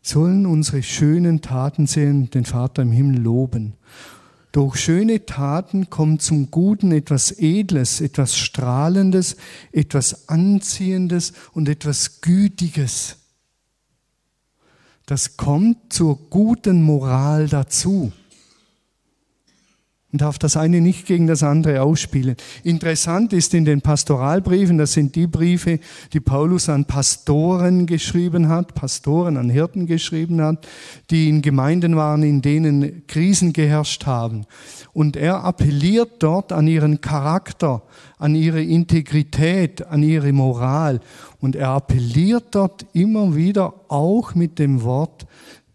sollen 0.00 0.46
unsere 0.46 0.82
schönen 0.82 1.40
Taten 1.40 1.86
sehen, 1.86 2.30
den 2.30 2.44
Vater 2.44 2.82
im 2.82 2.90
Himmel 2.90 3.20
loben. 3.20 3.74
Durch 4.52 4.76
schöne 4.76 5.24
Taten 5.24 5.88
kommt 5.88 6.20
zum 6.20 6.50
Guten 6.50 6.92
etwas 6.92 7.32
Edles, 7.32 8.02
etwas 8.02 8.36
Strahlendes, 8.36 9.36
etwas 9.72 10.28
Anziehendes 10.28 11.32
und 11.52 11.70
etwas 11.70 12.20
Gütiges. 12.20 13.16
Das 15.06 15.38
kommt 15.38 15.92
zur 15.92 16.28
guten 16.28 16.82
Moral 16.82 17.48
dazu 17.48 18.12
und 20.12 20.20
darf 20.20 20.38
das 20.38 20.58
eine 20.58 20.82
nicht 20.82 21.06
gegen 21.06 21.26
das 21.26 21.42
andere 21.42 21.80
ausspielen. 21.80 22.36
Interessant 22.62 23.32
ist 23.32 23.54
in 23.54 23.64
den 23.64 23.80
Pastoralbriefen, 23.80 24.76
das 24.76 24.92
sind 24.92 25.16
die 25.16 25.26
Briefe, 25.26 25.80
die 26.12 26.20
Paulus 26.20 26.68
an 26.68 26.84
Pastoren 26.84 27.86
geschrieben 27.86 28.48
hat, 28.48 28.74
Pastoren 28.74 29.38
an 29.38 29.48
Hirten 29.48 29.86
geschrieben 29.86 30.42
hat, 30.42 30.68
die 31.10 31.30
in 31.30 31.40
Gemeinden 31.40 31.96
waren, 31.96 32.22
in 32.22 32.42
denen 32.42 33.06
Krisen 33.06 33.54
geherrscht 33.54 34.04
haben. 34.04 34.44
Und 34.92 35.16
er 35.16 35.44
appelliert 35.44 36.22
dort 36.22 36.52
an 36.52 36.66
ihren 36.66 37.00
Charakter, 37.00 37.82
an 38.18 38.34
ihre 38.34 38.62
Integrität, 38.62 39.86
an 39.86 40.02
ihre 40.02 40.32
Moral. 40.32 41.00
Und 41.40 41.56
er 41.56 41.70
appelliert 41.70 42.54
dort 42.54 42.84
immer 42.92 43.34
wieder 43.34 43.72
auch 43.88 44.34
mit 44.34 44.58
dem 44.58 44.82
Wort, 44.82 45.26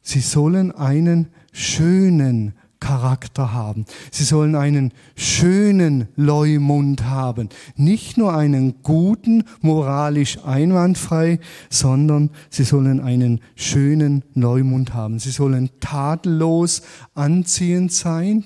sie 0.04 0.20
sollen 0.20 0.72
einen 0.72 1.30
schönen 1.52 2.54
Charakter 2.80 3.54
haben. 3.54 3.86
Sie 4.12 4.24
sollen 4.24 4.56
einen 4.56 4.94
schönen 5.16 6.08
Leumund 6.16 7.06
haben. 7.06 7.50
Nicht 7.76 8.18
nur 8.18 8.36
einen 8.36 8.82
guten, 8.84 9.44
moralisch 9.62 10.44
einwandfrei, 10.44 11.40
sondern 11.70 12.30
sie 12.50 12.64
sollen 12.64 13.00
einen 13.00 13.42
schönen 13.56 14.24
Leumund 14.34 14.94
haben. 14.94 15.20
Sie 15.20 15.32
sollen 15.32 15.70
tadellos, 15.80 16.82
anziehend 17.14 17.92
sein 17.92 18.46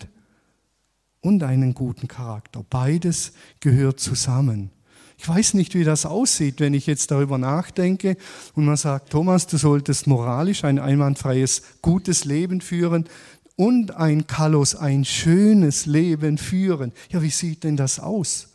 und 1.22 1.44
einen 1.44 1.74
guten 1.74 2.08
Charakter. 2.08 2.64
Beides 2.70 3.34
gehört 3.60 4.00
zusammen. 4.00 4.72
Ich 5.22 5.30
weiß 5.30 5.54
nicht, 5.54 5.76
wie 5.76 5.84
das 5.84 6.08
aussieht, 6.08 6.60
wenn 6.60 6.74
ich 6.74 6.88
jetzt 6.88 7.12
darüber 7.12 7.38
nachdenke 7.38 8.18
und 8.56 8.66
man 8.66 8.76
sagt, 8.76 9.12
Thomas, 9.12 9.46
du 9.46 9.58
solltest 9.58 10.08
moralisch 10.08 10.64
ein 10.64 10.80
einwandfreies, 10.80 11.62
gutes 11.84 12.26
Leben 12.26 12.60
führen 12.60 13.06
und 13.62 13.96
ein 13.96 14.26
Kalos 14.26 14.74
ein 14.74 15.06
schönes 15.06 15.86
Leben 15.86 16.40
führen. 16.40 16.92
Ja, 17.12 17.22
wie 17.22 17.30
sieht 17.30 17.64
denn 17.64 17.78
das 17.78 18.00
aus? 18.00 18.48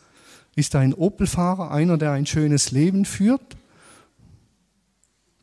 Ist 0.57 0.75
ein 0.75 0.93
Opelfahrer 0.93 1.71
einer, 1.71 1.97
der 1.97 2.11
ein 2.11 2.25
schönes 2.25 2.71
Leben 2.71 3.05
führt? 3.05 3.55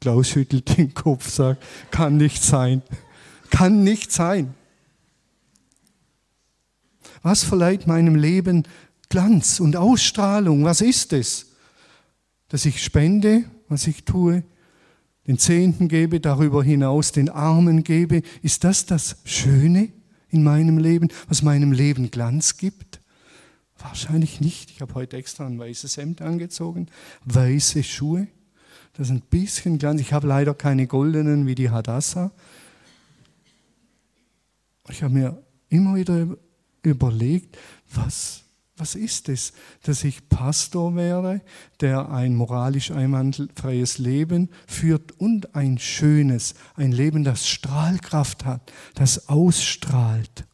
Klaus 0.03 0.29
schüttelt 0.29 0.77
den 0.77 0.93
Kopf, 0.93 1.31
sagt, 1.31 1.63
kann 1.91 2.19
nicht 2.19 2.43
sein. 2.43 2.83
Kann 3.49 3.83
nicht 3.83 4.13
sein. 4.13 4.53
Was 7.23 7.43
verleiht 7.43 7.87
meinem 7.87 8.17
Leben 8.17 8.65
Glanz 9.09 9.61
und 9.61 9.77
Ausstrahlung? 9.77 10.65
Was 10.65 10.83
ist 10.83 11.15
es? 11.15 11.53
Dass 12.49 12.67
ich 12.67 12.85
spende, 12.85 13.45
was 13.71 13.87
ich 13.87 14.05
tue, 14.05 14.43
den 15.27 15.39
Zehnten 15.39 15.89
gebe, 15.89 16.21
darüber 16.21 16.63
hinaus 16.63 17.13
den 17.13 17.29
Armen 17.29 17.85
gebe. 17.85 18.23
Ist 18.43 18.65
das 18.65 18.87
das 18.87 19.17
Schöne 19.25 19.91
in 20.29 20.43
meinem 20.43 20.79
Leben, 20.79 21.09
was 21.29 21.43
meinem 21.43 21.73
Leben 21.73 22.11
Glanz 22.11 22.57
gibt? 22.57 23.01
Wahrscheinlich 23.79 24.41
nicht. 24.41 24.71
Ich 24.71 24.81
habe 24.81 24.95
heute 24.95 25.17
extra 25.17 25.47
ein 25.47 25.59
weißes 25.59 25.97
Hemd 25.97 26.23
angezogen, 26.23 26.89
weiße 27.25 27.83
Schuhe. 27.83 28.29
Das 28.95 29.09
ist 29.09 29.13
ein 29.13 29.23
bisschen 29.23 29.79
Glanz. 29.79 30.01
Ich 30.01 30.13
habe 30.13 30.27
leider 30.27 30.55
keine 30.55 30.87
goldenen 30.87 31.47
wie 31.47 31.55
die 31.55 31.71
Hadassah. 31.71 32.31
Ich 34.89 35.03
habe 35.03 35.15
mir 35.15 35.43
immer 35.69 35.97
wieder 35.97 36.37
überlegt, 36.83 37.57
was 37.93 38.44
was 38.77 38.97
ist 38.97 39.29
es, 39.29 39.53
dass 39.83 40.03
ich 40.03 40.29
Pastor 40.29 40.97
wäre, 40.97 41.41
der 41.81 42.11
ein 42.11 42.35
moralisch 42.35 42.91
einwandfreies 42.91 43.99
Leben 43.99 44.51
führt 44.67 45.13
und 45.13 45.55
ein 45.55 45.79
schönes, 45.79 46.55
ein 46.75 46.91
Leben, 46.91 47.23
das 47.23 47.47
Strahlkraft 47.47 48.45
hat, 48.45 48.73
das 48.95 49.29
ausstrahlt? 49.29 50.45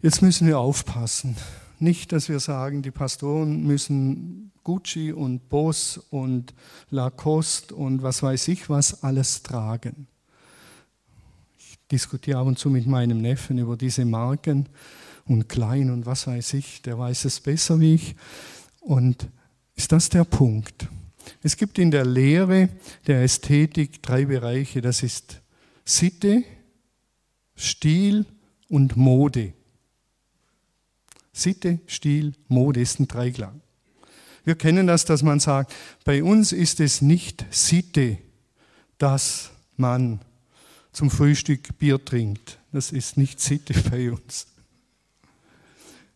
Jetzt 0.00 0.22
müssen 0.22 0.46
wir 0.46 0.60
aufpassen. 0.60 1.36
Nicht, 1.80 2.12
dass 2.12 2.28
wir 2.28 2.38
sagen, 2.38 2.82
die 2.82 2.92
Pastoren 2.92 3.64
müssen 3.64 4.52
Gucci 4.62 5.12
und 5.12 5.48
Boss 5.48 5.98
und 6.10 6.54
Lacoste 6.90 7.74
und 7.74 8.02
was 8.02 8.22
weiß 8.22 8.48
ich 8.48 8.68
was 8.68 9.02
alles 9.02 9.42
tragen 9.42 10.06
diskutiere 11.90 12.38
ab 12.38 12.46
und 12.46 12.58
zu 12.58 12.70
mit 12.70 12.86
meinem 12.86 13.20
Neffen 13.20 13.58
über 13.58 13.76
diese 13.76 14.04
Marken 14.04 14.68
und 15.26 15.48
Klein 15.48 15.90
und 15.90 16.06
was 16.06 16.26
weiß 16.26 16.54
ich, 16.54 16.82
der 16.82 16.98
weiß 16.98 17.24
es 17.24 17.40
besser 17.40 17.80
wie 17.80 17.94
ich. 17.94 18.16
Und 18.80 19.28
ist 19.74 19.92
das 19.92 20.08
der 20.08 20.24
Punkt? 20.24 20.88
Es 21.42 21.56
gibt 21.56 21.78
in 21.78 21.90
der 21.90 22.04
Lehre 22.04 22.68
der 23.06 23.22
Ästhetik 23.22 24.02
drei 24.02 24.24
Bereiche, 24.24 24.80
das 24.80 25.02
ist 25.02 25.40
Sitte, 25.84 26.42
Stil 27.56 28.26
und 28.68 28.96
Mode. 28.96 29.52
Sitte, 31.32 31.78
Stil, 31.86 32.34
Mode 32.48 32.80
ist 32.80 32.98
ein 32.98 33.08
Dreiklang. 33.08 33.60
Wir 34.44 34.56
kennen 34.56 34.86
das, 34.86 35.04
dass 35.04 35.22
man 35.22 35.40
sagt, 35.40 35.74
bei 36.04 36.22
uns 36.22 36.52
ist 36.52 36.80
es 36.80 37.02
nicht 37.02 37.44
Sitte, 37.50 38.18
dass 38.96 39.50
man 39.76 40.20
zum 40.98 41.10
Frühstück 41.12 41.78
Bier 41.78 42.04
trinkt. 42.04 42.58
Das 42.72 42.90
ist 42.90 43.16
nicht 43.16 43.38
Sitte 43.40 43.72
bei 43.88 44.10
uns. 44.10 44.48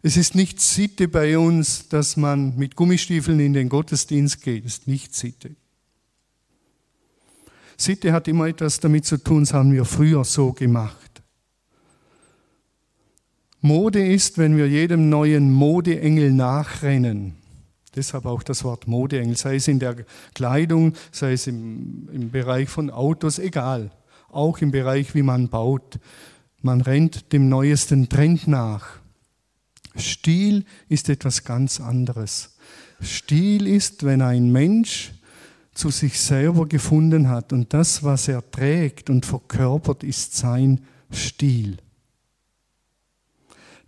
Es 0.03 0.16
ist 0.16 0.35
nicht 0.35 0.61
Sitte 0.61 1.07
bei 1.07 1.38
uns, 1.38 1.88
dass 1.88 2.16
man 2.16 2.57
mit 2.57 2.75
Gummistiefeln 2.75 3.38
in 3.38 3.53
den 3.53 3.68
Gottesdienst 3.68 4.42
geht. 4.42 4.64
Das 4.64 4.79
ist 4.79 4.88
nicht 4.88 5.14
Sitte. 5.14 5.55
Sitte 7.77 8.12
hat 8.12 8.27
immer 8.27 8.49
etwas 8.49 8.81
damit 8.81 9.07
zu 9.07 9.18
tun, 9.18 9.45
das 9.45 9.55
haben 9.55 9.73
wir 9.73 9.85
früher 9.85 10.25
so 10.25 10.53
gemacht. 10.53 11.23
Mode 13.61 14.05
ist, 14.05 14.37
wenn 14.37 14.57
wir 14.57 14.68
jedem 14.68 15.09
neuen 15.09 15.53
Modeengel 15.53 16.33
nachrennen. 16.33 17.37
Deshalb 17.95 18.27
auch 18.27 18.42
das 18.42 18.64
Wort 18.64 18.88
Modeengel, 18.88 19.37
sei 19.37 19.55
es 19.55 19.68
in 19.68 19.79
der 19.79 20.05
Kleidung, 20.35 20.95
sei 21.12 21.35
es 21.35 21.47
im, 21.47 22.09
im 22.12 22.33
Bereich 22.33 22.68
von 22.68 22.90
Autos, 22.90 23.38
egal 23.38 23.92
auch 24.33 24.59
im 24.59 24.71
Bereich, 24.71 25.14
wie 25.14 25.23
man 25.23 25.49
baut. 25.49 25.99
Man 26.61 26.81
rennt 26.81 27.33
dem 27.33 27.49
neuesten 27.49 28.09
Trend 28.09 28.49
nach. 28.49 28.99
Stil 29.97 30.64
ist 30.88 31.09
etwas 31.09 31.45
ganz 31.45 31.81
anderes. 31.81 32.57
Stil 33.03 33.66
ist, 33.66 34.05
wenn 34.05 34.23
ein 34.23 34.51
Mensch 34.51 35.12
zu 35.75 35.90
sich 35.90 36.21
selber 36.21 36.66
gefunden 36.66 37.29
hat 37.29 37.53
und 37.53 37.73
das, 37.73 38.03
was 38.03 38.29
er 38.29 38.49
trägt 38.51 39.11
und 39.11 39.27
verkörpert, 39.27 40.05
ist 40.05 40.37
sein 40.37 40.85
Stil. 41.11 41.79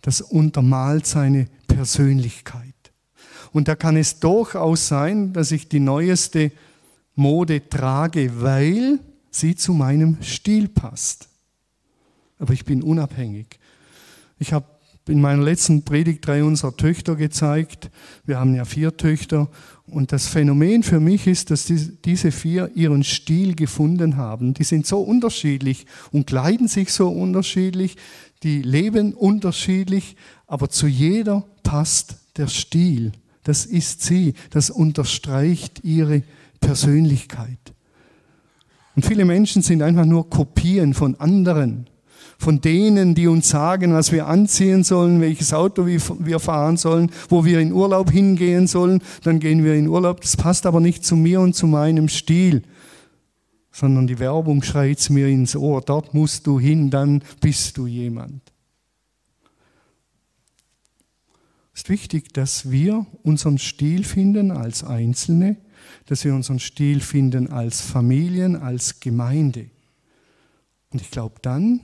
Das 0.01 0.21
untermalt 0.21 1.05
seine 1.05 1.47
Persönlichkeit. 1.67 2.73
Und 3.51 3.67
da 3.67 3.75
kann 3.75 3.95
es 3.95 4.19
durchaus 4.19 4.87
sein, 4.87 5.33
dass 5.33 5.51
ich 5.51 5.69
die 5.69 5.79
neueste 5.79 6.51
Mode 7.15 7.69
trage, 7.69 8.41
weil 8.41 8.99
sie 9.39 9.55
zu 9.55 9.73
meinem 9.73 10.17
Stil 10.21 10.67
passt. 10.67 11.29
Aber 12.39 12.53
ich 12.53 12.65
bin 12.65 12.81
unabhängig. 12.81 13.59
Ich 14.39 14.53
habe 14.53 14.65
in 15.07 15.21
meiner 15.21 15.43
letzten 15.43 15.83
Predigt 15.83 16.25
drei 16.25 16.43
unserer 16.43 16.75
Töchter 16.75 17.15
gezeigt. 17.15 17.91
Wir 18.25 18.39
haben 18.39 18.55
ja 18.55 18.65
vier 18.65 18.97
Töchter. 18.97 19.49
Und 19.85 20.11
das 20.11 20.27
Phänomen 20.27 20.81
für 20.81 20.99
mich 20.99 21.27
ist, 21.27 21.51
dass 21.51 21.65
diese 21.67 22.31
vier 22.31 22.71
ihren 22.75 23.03
Stil 23.03 23.55
gefunden 23.55 24.17
haben. 24.17 24.55
Die 24.55 24.63
sind 24.63 24.87
so 24.87 25.01
unterschiedlich 25.01 25.85
und 26.11 26.25
kleiden 26.25 26.67
sich 26.67 26.91
so 26.91 27.09
unterschiedlich. 27.09 27.97
Die 28.41 28.61
leben 28.61 29.13
unterschiedlich, 29.13 30.15
aber 30.47 30.69
zu 30.69 30.87
jeder 30.87 31.45
passt 31.61 32.15
der 32.37 32.47
Stil. 32.47 33.11
Das 33.43 33.65
ist 33.65 34.01
sie. 34.01 34.33
Das 34.49 34.71
unterstreicht 34.71 35.83
ihre 35.83 36.23
Persönlichkeit. 36.61 37.74
Und 38.95 39.05
viele 39.05 39.25
Menschen 39.25 39.61
sind 39.61 39.81
einfach 39.81 40.05
nur 40.05 40.29
Kopien 40.29 40.93
von 40.93 41.19
anderen, 41.19 41.87
von 42.37 42.61
denen, 42.61 43.13
die 43.13 43.27
uns 43.27 43.49
sagen, 43.49 43.93
was 43.93 44.11
wir 44.11 44.27
anziehen 44.27 44.83
sollen, 44.83 45.21
welches 45.21 45.53
Auto 45.53 45.85
wir 45.85 46.39
fahren 46.39 46.77
sollen, 46.77 47.11
wo 47.29 47.45
wir 47.45 47.59
in 47.59 47.73
Urlaub 47.73 48.11
hingehen 48.11 48.67
sollen. 48.67 49.01
Dann 49.23 49.39
gehen 49.39 49.63
wir 49.63 49.75
in 49.75 49.87
Urlaub. 49.87 50.21
Das 50.21 50.37
passt 50.37 50.65
aber 50.65 50.79
nicht 50.79 51.05
zu 51.05 51.15
mir 51.15 51.41
und 51.41 51.55
zu 51.55 51.67
meinem 51.67 52.07
Stil, 52.07 52.63
sondern 53.71 54.07
die 54.07 54.19
Werbung 54.19 54.63
schreit 54.63 55.09
mir 55.09 55.27
ins 55.27 55.55
Ohr. 55.55 55.81
Dort 55.81 56.13
musst 56.13 56.47
du 56.47 56.59
hin, 56.59 56.89
dann 56.89 57.21
bist 57.41 57.77
du 57.77 57.87
jemand. 57.87 58.41
Es 61.73 61.81
ist 61.81 61.89
wichtig, 61.89 62.33
dass 62.33 62.71
wir 62.71 63.05
unseren 63.23 63.57
Stil 63.57 64.05
finden 64.05 64.51
als 64.51 64.85
Einzelne 64.85 65.57
dass 66.05 66.23
wir 66.23 66.33
unseren 66.33 66.59
Stil 66.59 66.99
finden 66.99 67.49
als 67.49 67.81
Familien, 67.81 68.55
als 68.55 68.99
Gemeinde. 68.99 69.69
Und 70.91 71.01
ich 71.01 71.11
glaube, 71.11 71.35
dann 71.41 71.81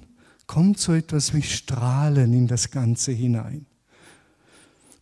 kommt 0.48 0.80
so 0.80 0.94
etwas 0.94 1.34
wie 1.34 1.42
Strahlen 1.42 2.34
in 2.34 2.48
das 2.48 2.72
Ganze 2.72 3.12
hinein. 3.12 3.66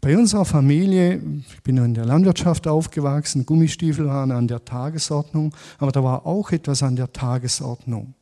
Bei 0.01 0.17
unserer 0.17 0.45
Familie, 0.45 1.21
ich 1.49 1.61
bin 1.61 1.77
in 1.77 1.93
der 1.93 2.05
Landwirtschaft 2.05 2.67
aufgewachsen, 2.67 3.45
Gummistiefel 3.45 4.05
waren 4.05 4.31
an 4.31 4.47
der 4.47 4.63
Tagesordnung, 4.63 5.53
aber 5.77 5.91
da 5.91 6.03
war 6.03 6.25
auch 6.25 6.51
etwas 6.51 6.83
an 6.83 6.95
der 6.95 7.11
Tagesordnung. 7.11 8.13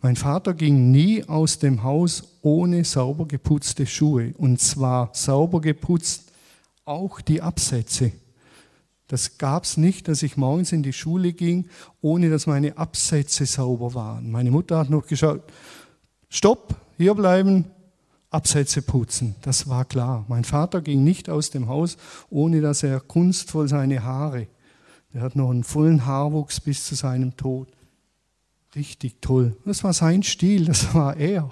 Mein 0.00 0.14
Vater 0.14 0.54
ging 0.54 0.92
nie 0.92 1.24
aus 1.24 1.58
dem 1.58 1.82
Haus 1.82 2.38
ohne 2.42 2.84
sauber 2.84 3.26
geputzte 3.26 3.84
Schuhe. 3.84 4.32
Und 4.38 4.60
zwar 4.60 5.10
sauber 5.12 5.60
geputzt 5.60 6.30
auch 6.84 7.20
die 7.20 7.42
Absätze. 7.42 8.12
Das 9.08 9.38
gab 9.38 9.64
es 9.64 9.76
nicht, 9.76 10.06
dass 10.08 10.22
ich 10.22 10.36
morgens 10.36 10.72
in 10.72 10.82
die 10.82 10.92
Schule 10.92 11.32
ging, 11.32 11.68
ohne 12.00 12.30
dass 12.30 12.46
meine 12.46 12.76
Absätze 12.76 13.46
sauber 13.46 13.94
waren. 13.94 14.30
Meine 14.30 14.50
Mutter 14.50 14.78
hat 14.78 14.90
noch 14.90 15.06
geschaut, 15.06 15.42
stopp, 16.28 16.76
hier 16.96 17.14
bleiben, 17.14 17.64
Absätze 18.30 18.82
putzen. 18.82 19.34
Das 19.42 19.68
war 19.68 19.86
klar. 19.86 20.26
Mein 20.28 20.44
Vater 20.44 20.82
ging 20.82 21.02
nicht 21.02 21.30
aus 21.30 21.50
dem 21.50 21.68
Haus, 21.68 21.96
ohne 22.28 22.60
dass 22.60 22.82
er 22.82 23.00
kunstvoll 23.00 23.68
seine 23.68 24.02
Haare, 24.04 24.46
er 25.12 25.22
hat 25.22 25.36
noch 25.36 25.50
einen 25.50 25.64
vollen 25.64 26.04
Haarwuchs 26.04 26.60
bis 26.60 26.86
zu 26.86 26.94
seinem 26.94 27.36
Tod. 27.36 27.68
Richtig 28.76 29.20
toll. 29.20 29.56
Das 29.64 29.82
war 29.82 29.92
sein 29.92 30.22
Stil, 30.22 30.66
das 30.66 30.94
war 30.94 31.16
er. 31.16 31.48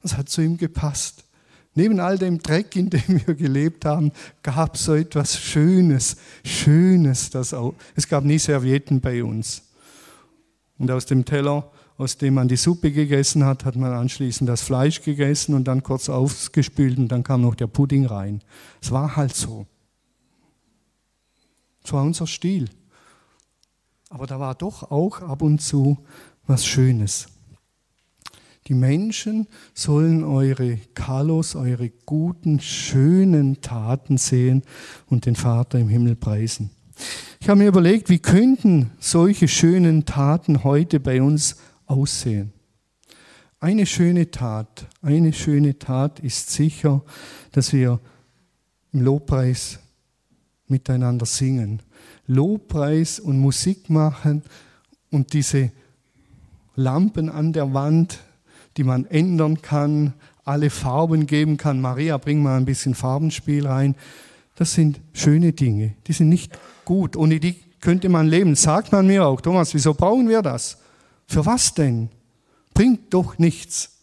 Das 0.00 0.16
hat 0.16 0.28
zu 0.28 0.40
ihm 0.42 0.56
gepasst. 0.56 1.24
Neben 1.74 2.00
all 2.00 2.18
dem 2.18 2.38
Dreck, 2.38 2.76
in 2.76 2.90
dem 2.90 3.26
wir 3.26 3.34
gelebt 3.34 3.84
haben, 3.84 4.12
gab 4.42 4.74
es 4.74 4.84
so 4.84 4.94
etwas 4.94 5.38
Schönes, 5.38 6.16
Schönes. 6.44 7.30
Das 7.30 7.54
auch, 7.54 7.74
es 7.94 8.08
gab 8.08 8.24
nie 8.24 8.38
Servietten 8.38 9.00
bei 9.00 9.24
uns. 9.24 9.62
Und 10.78 10.90
aus 10.90 11.06
dem 11.06 11.24
Teller, 11.24 11.70
aus 11.96 12.18
dem 12.18 12.34
man 12.34 12.48
die 12.48 12.56
Suppe 12.56 12.92
gegessen 12.92 13.44
hat, 13.44 13.64
hat 13.64 13.76
man 13.76 13.92
anschließend 13.92 14.48
das 14.48 14.60
Fleisch 14.60 15.02
gegessen 15.02 15.54
und 15.54 15.64
dann 15.64 15.82
kurz 15.82 16.08
aufgespült 16.08 16.98
und 16.98 17.08
dann 17.08 17.22
kam 17.22 17.40
noch 17.40 17.54
der 17.54 17.68
Pudding 17.68 18.04
rein. 18.06 18.42
Es 18.80 18.90
war 18.90 19.16
halt 19.16 19.34
so. 19.34 19.66
Es 21.84 21.92
war 21.92 22.02
unser 22.02 22.26
Stil. 22.26 22.68
Aber 24.10 24.26
da 24.26 24.38
war 24.38 24.54
doch 24.54 24.90
auch 24.90 25.22
ab 25.22 25.40
und 25.40 25.62
zu 25.62 25.98
was 26.46 26.66
Schönes. 26.66 27.28
Die 28.68 28.74
Menschen 28.74 29.48
sollen 29.74 30.22
eure 30.22 30.78
Kalos, 30.94 31.56
eure 31.56 31.90
guten, 32.06 32.60
schönen 32.60 33.60
Taten 33.60 34.18
sehen 34.18 34.62
und 35.06 35.26
den 35.26 35.34
Vater 35.34 35.78
im 35.78 35.88
Himmel 35.88 36.14
preisen. 36.14 36.70
Ich 37.40 37.48
habe 37.48 37.58
mir 37.58 37.68
überlegt, 37.68 38.08
wie 38.08 38.20
könnten 38.20 38.92
solche 39.00 39.48
schönen 39.48 40.04
Taten 40.04 40.62
heute 40.62 41.00
bei 41.00 41.20
uns 41.20 41.56
aussehen? 41.86 42.52
Eine 43.58 43.86
schöne 43.86 44.30
Tat, 44.30 44.86
eine 45.02 45.32
schöne 45.32 45.78
Tat 45.78 46.20
ist 46.20 46.50
sicher, 46.50 47.02
dass 47.50 47.72
wir 47.72 48.00
im 48.92 49.02
Lobpreis 49.02 49.80
miteinander 50.68 51.26
singen. 51.26 51.82
Lobpreis 52.26 53.18
und 53.18 53.38
Musik 53.38 53.90
machen 53.90 54.42
und 55.10 55.32
diese 55.32 55.72
Lampen 56.74 57.28
an 57.28 57.52
der 57.52 57.74
Wand, 57.74 58.20
die 58.76 58.84
man 58.84 59.06
ändern 59.06 59.62
kann, 59.62 60.14
alle 60.44 60.70
Farben 60.70 61.26
geben 61.26 61.56
kann. 61.56 61.80
Maria, 61.80 62.16
bring 62.18 62.42
mal 62.42 62.56
ein 62.56 62.64
bisschen 62.64 62.94
Farbenspiel 62.94 63.66
rein. 63.66 63.94
Das 64.56 64.74
sind 64.74 65.00
schöne 65.12 65.52
Dinge. 65.52 65.94
Die 66.06 66.12
sind 66.12 66.28
nicht 66.28 66.58
gut. 66.84 67.16
Ohne 67.16 67.40
die 67.40 67.56
könnte 67.80 68.08
man 68.08 68.28
leben. 68.28 68.54
Sagt 68.54 68.92
man 68.92 69.06
mir 69.06 69.26
auch, 69.26 69.40
Thomas, 69.40 69.74
wieso 69.74 69.94
brauchen 69.94 70.28
wir 70.28 70.42
das? 70.42 70.78
Für 71.26 71.46
was 71.46 71.74
denn? 71.74 72.08
Bringt 72.74 73.12
doch 73.14 73.38
nichts. 73.38 73.98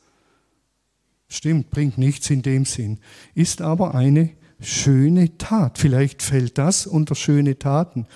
Stimmt, 1.28 1.70
bringt 1.70 1.98
nichts 1.98 2.30
in 2.30 2.42
dem 2.42 2.66
Sinn. 2.66 3.00
Ist 3.36 3.62
aber 3.62 3.94
eine 3.94 4.32
schöne 4.60 5.38
Tat. 5.38 5.78
Vielleicht 5.78 6.22
fällt 6.24 6.58
das 6.58 6.88
unter 6.88 7.16
schöne 7.16 7.58
Taten. 7.60 8.08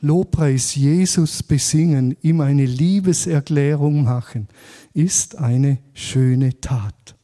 Lobpreis 0.00 0.74
Jesus 0.74 1.42
besingen, 1.42 2.16
ihm 2.20 2.42
eine 2.42 2.66
Liebeserklärung 2.66 4.04
machen, 4.04 4.48
ist 4.94 5.36
eine 5.36 5.78
schöne 5.92 6.60
Tat. 6.60 7.16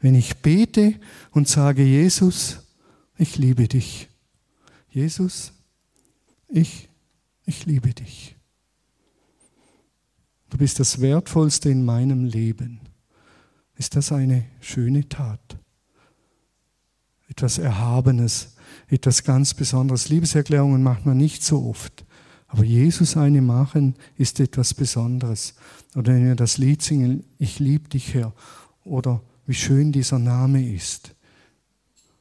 Wenn 0.00 0.14
ich 0.14 0.38
bete 0.38 0.98
und 1.30 1.46
sage, 1.46 1.84
Jesus, 1.84 2.60
ich 3.16 3.36
liebe 3.38 3.68
dich. 3.68 4.08
Jesus, 4.88 5.52
ich, 6.48 6.88
ich 7.44 7.66
liebe 7.66 7.92
dich. 7.92 8.36
Du 10.48 10.58
bist 10.58 10.80
das 10.80 11.00
Wertvollste 11.00 11.68
in 11.68 11.84
meinem 11.84 12.24
Leben. 12.24 12.80
Ist 13.76 13.94
das 13.96 14.10
eine 14.10 14.46
schöne 14.60 15.08
Tat? 15.08 15.58
Etwas 17.28 17.58
Erhabenes, 17.58 18.54
etwas 18.88 19.22
ganz 19.22 19.52
Besonderes. 19.52 20.08
Liebeserklärungen 20.08 20.82
macht 20.82 21.04
man 21.04 21.18
nicht 21.18 21.42
so 21.42 21.66
oft. 21.66 22.05
Aber 22.48 22.64
Jesus 22.64 23.16
eine 23.16 23.42
machen 23.42 23.94
ist 24.16 24.40
etwas 24.40 24.74
Besonderes. 24.74 25.54
Oder 25.94 26.14
wenn 26.14 26.26
wir 26.26 26.36
das 26.36 26.58
Lied 26.58 26.82
singen, 26.82 27.24
ich 27.38 27.58
liebe 27.58 27.88
dich, 27.88 28.14
Herr. 28.14 28.32
Oder 28.84 29.20
wie 29.46 29.54
schön 29.54 29.92
dieser 29.92 30.18
Name 30.18 30.64
ist. 30.64 31.14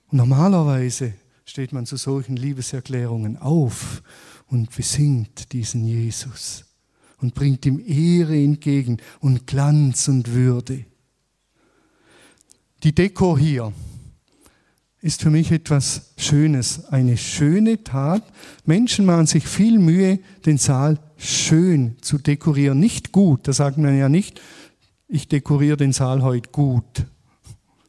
Und 0.09 0.17
normalerweise 0.17 1.13
steht 1.45 1.73
man 1.73 1.85
zu 1.85 1.97
solchen 1.97 2.35
Liebeserklärungen 2.35 3.38
auf 3.38 4.01
und 4.47 4.75
besingt 4.75 5.53
diesen 5.53 5.85
Jesus 5.85 6.65
und 7.19 7.33
bringt 7.33 7.65
ihm 7.65 7.79
Ehre 7.85 8.35
entgegen 8.35 8.97
und 9.19 9.47
Glanz 9.47 10.07
und 10.07 10.31
Würde. 10.31 10.85
Die 12.83 12.93
Deko 12.93 13.38
hier, 13.38 13.73
ist 15.01 15.21
für 15.21 15.29
mich 15.29 15.51
etwas 15.51 16.13
Schönes, 16.17 16.86
eine 16.86 17.17
schöne 17.17 17.84
Tat. 17.84 18.23
Menschen 18.65 19.05
machen 19.05 19.27
sich 19.27 19.47
viel 19.47 19.77
Mühe, 19.77 20.19
den 20.45 20.58
Saal 20.58 20.99
schön 21.17 21.95
zu 22.01 22.17
dekorieren. 22.17 22.79
Nicht 22.79 23.12
gut, 23.12 23.47
da 23.47 23.53
sagt 23.53 23.77
man 23.77 23.97
ja 23.97 24.10
nicht, 24.10 24.41
ich 25.08 25.27
dekoriere 25.27 25.77
den 25.77 25.93
Saal 25.93 26.23
heute 26.23 26.49
gut, 26.49 27.05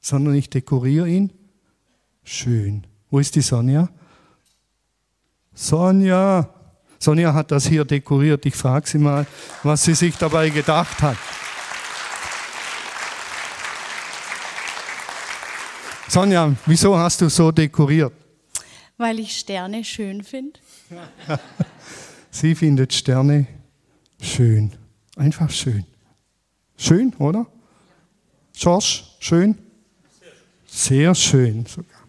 sondern 0.00 0.34
ich 0.34 0.50
dekoriere 0.50 1.08
ihn 1.08 1.32
schön. 2.22 2.86
Wo 3.10 3.18
ist 3.18 3.34
die 3.34 3.40
Sonja? 3.40 3.88
Sonja! 5.54 6.50
Sonja 6.98 7.34
hat 7.34 7.50
das 7.50 7.66
hier 7.66 7.84
dekoriert. 7.84 8.44
Ich 8.46 8.56
frage 8.56 8.88
sie 8.88 8.98
mal, 8.98 9.26
was 9.62 9.84
sie 9.84 9.94
sich 9.94 10.16
dabei 10.16 10.50
gedacht 10.50 11.02
hat. 11.02 11.16
Sonja, 16.08 16.54
wieso 16.66 16.96
hast 16.96 17.20
du 17.20 17.28
so 17.28 17.50
dekoriert? 17.50 18.12
Weil 18.96 19.18
ich 19.18 19.36
Sterne 19.36 19.84
schön 19.84 20.22
finde. 20.22 20.58
Sie 22.30 22.54
findet 22.54 22.92
Sterne 22.92 23.46
schön. 24.20 24.72
Einfach 25.16 25.50
schön. 25.50 25.84
Schön, 26.76 27.12
oder? 27.18 27.46
George, 28.52 29.02
schön? 29.18 29.58
Sehr 30.66 31.14
schön 31.14 31.66
sogar. 31.66 32.00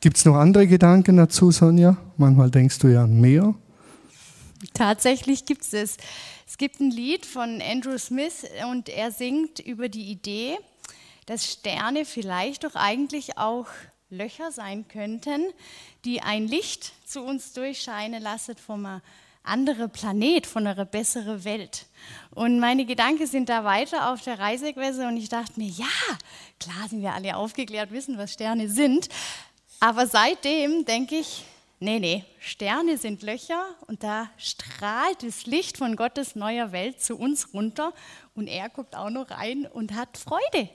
Gibt 0.00 0.16
es 0.16 0.24
noch 0.24 0.36
andere 0.36 0.66
Gedanken 0.66 1.16
dazu, 1.16 1.50
Sonja? 1.50 1.96
Manchmal 2.16 2.50
denkst 2.50 2.78
du 2.78 2.88
ja 2.88 3.04
an 3.04 3.20
mehr. 3.20 3.54
Tatsächlich 4.72 5.44
gibt 5.44 5.62
es 5.62 5.72
es. 5.72 5.96
Es 6.46 6.58
gibt 6.58 6.80
ein 6.80 6.90
Lied 6.90 7.26
von 7.26 7.60
Andrew 7.60 7.98
Smith 7.98 8.44
und 8.70 8.88
er 8.88 9.10
singt 9.10 9.58
über 9.58 9.88
die 9.88 10.10
Idee, 10.10 10.58
dass 11.26 11.52
Sterne 11.52 12.04
vielleicht 12.04 12.64
doch 12.64 12.74
eigentlich 12.74 13.36
auch 13.36 13.66
Löcher 14.10 14.52
sein 14.52 14.86
könnten, 14.88 15.44
die 16.04 16.22
ein 16.22 16.46
Licht 16.46 16.92
zu 17.04 17.22
uns 17.22 17.52
durchscheinen 17.52 18.22
lassen 18.22 18.56
vom 18.56 19.00
anderen 19.42 19.90
Planet, 19.90 20.46
von 20.46 20.66
einer 20.66 20.84
besseren 20.84 21.44
Welt. 21.44 21.86
Und 22.34 22.60
meine 22.60 22.84
Gedanken 22.84 23.26
sind 23.26 23.48
da 23.48 23.64
weiter 23.64 24.12
auf 24.12 24.22
der 24.22 24.38
Reise 24.38 24.72
gewesen 24.72 25.06
und 25.06 25.16
ich 25.16 25.28
dachte 25.28 25.58
mir, 25.58 25.68
ja, 25.68 25.86
klar 26.60 26.88
sind 26.88 27.02
wir 27.02 27.14
alle 27.14 27.36
aufgeklärt, 27.36 27.90
wissen, 27.90 28.18
was 28.18 28.32
Sterne 28.32 28.68
sind. 28.68 29.08
Aber 29.80 30.06
seitdem 30.06 30.84
denke 30.84 31.16
ich, 31.16 31.44
nee, 31.80 31.98
nee, 31.98 32.24
Sterne 32.38 32.98
sind 32.98 33.22
Löcher 33.22 33.66
und 33.86 34.02
da 34.02 34.28
strahlt 34.36 35.22
das 35.22 35.46
Licht 35.46 35.78
von 35.78 35.96
Gottes 35.96 36.34
neuer 36.36 36.72
Welt 36.72 37.00
zu 37.00 37.16
uns 37.16 37.52
runter 37.52 37.92
und 38.34 38.46
er 38.48 38.68
guckt 38.68 38.96
auch 38.96 39.10
noch 39.10 39.30
rein 39.30 39.66
und 39.66 39.94
hat 39.94 40.16
Freude. 40.16 40.70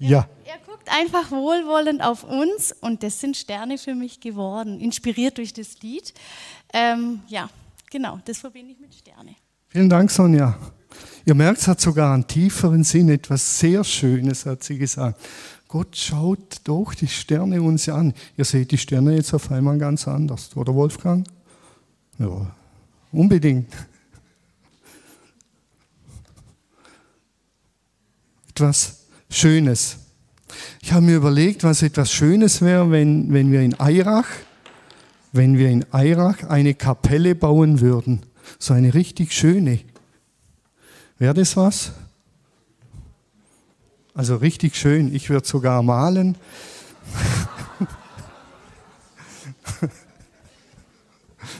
Ja. 0.00 0.26
Er, 0.46 0.56
guckt 0.66 0.88
einfach 0.90 1.30
wohlwollend 1.30 2.02
auf 2.02 2.24
uns 2.24 2.72
und 2.80 3.02
das 3.02 3.20
sind 3.20 3.36
Sterne 3.36 3.76
für 3.76 3.94
mich 3.94 4.18
geworden, 4.20 4.80
inspiriert 4.80 5.36
durch 5.36 5.52
das 5.52 5.80
Lied. 5.82 6.14
Ähm, 6.72 7.20
ja, 7.28 7.50
genau, 7.90 8.18
das 8.24 8.38
verbinde 8.38 8.72
ich 8.72 8.80
mit 8.80 8.94
Sterne. 8.94 9.36
Vielen 9.68 9.90
Dank, 9.90 10.10
Sonja. 10.10 10.58
Ihr 11.26 11.34
merkt, 11.34 11.60
es 11.60 11.68
hat 11.68 11.82
sogar 11.82 12.14
einen 12.14 12.26
tieferen 12.26 12.82
Sinn, 12.82 13.10
etwas 13.10 13.60
sehr 13.60 13.84
Schönes, 13.84 14.46
hat 14.46 14.64
sie 14.64 14.78
gesagt. 14.78 15.20
Gott 15.68 15.94
schaut 15.94 16.62
doch 16.64 16.94
die 16.94 17.06
Sterne 17.06 17.60
uns 17.60 17.88
an. 17.88 18.14
Ihr 18.38 18.46
seht 18.46 18.70
die 18.70 18.78
Sterne 18.78 19.14
jetzt 19.14 19.34
auf 19.34 19.52
einmal 19.52 19.76
ganz 19.76 20.08
anders, 20.08 20.56
oder 20.56 20.74
Wolfgang? 20.74 21.26
Ja, 22.18 22.50
unbedingt. 23.12 23.72
Etwas 28.48 28.99
Schönes. 29.30 29.96
Ich 30.82 30.92
habe 30.92 31.06
mir 31.06 31.16
überlegt, 31.16 31.62
was 31.62 31.82
etwas 31.82 32.12
Schönes 32.12 32.60
wäre, 32.60 32.90
wenn, 32.90 33.32
wenn 33.32 33.52
wir 33.52 33.60
in 33.60 33.78
Eirach, 33.78 34.26
wenn 35.32 35.56
wir 35.56 35.70
in 35.70 35.86
Eirach 35.92 36.42
eine 36.48 36.74
Kapelle 36.74 37.36
bauen 37.36 37.80
würden. 37.80 38.26
So 38.58 38.74
eine 38.74 38.92
richtig 38.92 39.32
schöne. 39.32 39.78
Wäre 41.18 41.34
das 41.34 41.56
was? 41.56 41.92
Also 44.14 44.34
richtig 44.36 44.74
schön. 44.76 45.14
Ich 45.14 45.30
würde 45.30 45.46
sogar 45.46 45.82
malen. 45.82 46.36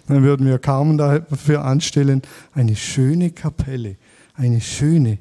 Dann 0.08 0.22
würden 0.24 0.46
wir 0.46 0.58
Carmen 0.58 0.98
dafür 0.98 1.64
anstellen. 1.64 2.22
Eine 2.52 2.74
schöne 2.74 3.30
Kapelle. 3.30 3.96
Eine 4.34 4.60
schöne 4.60 5.18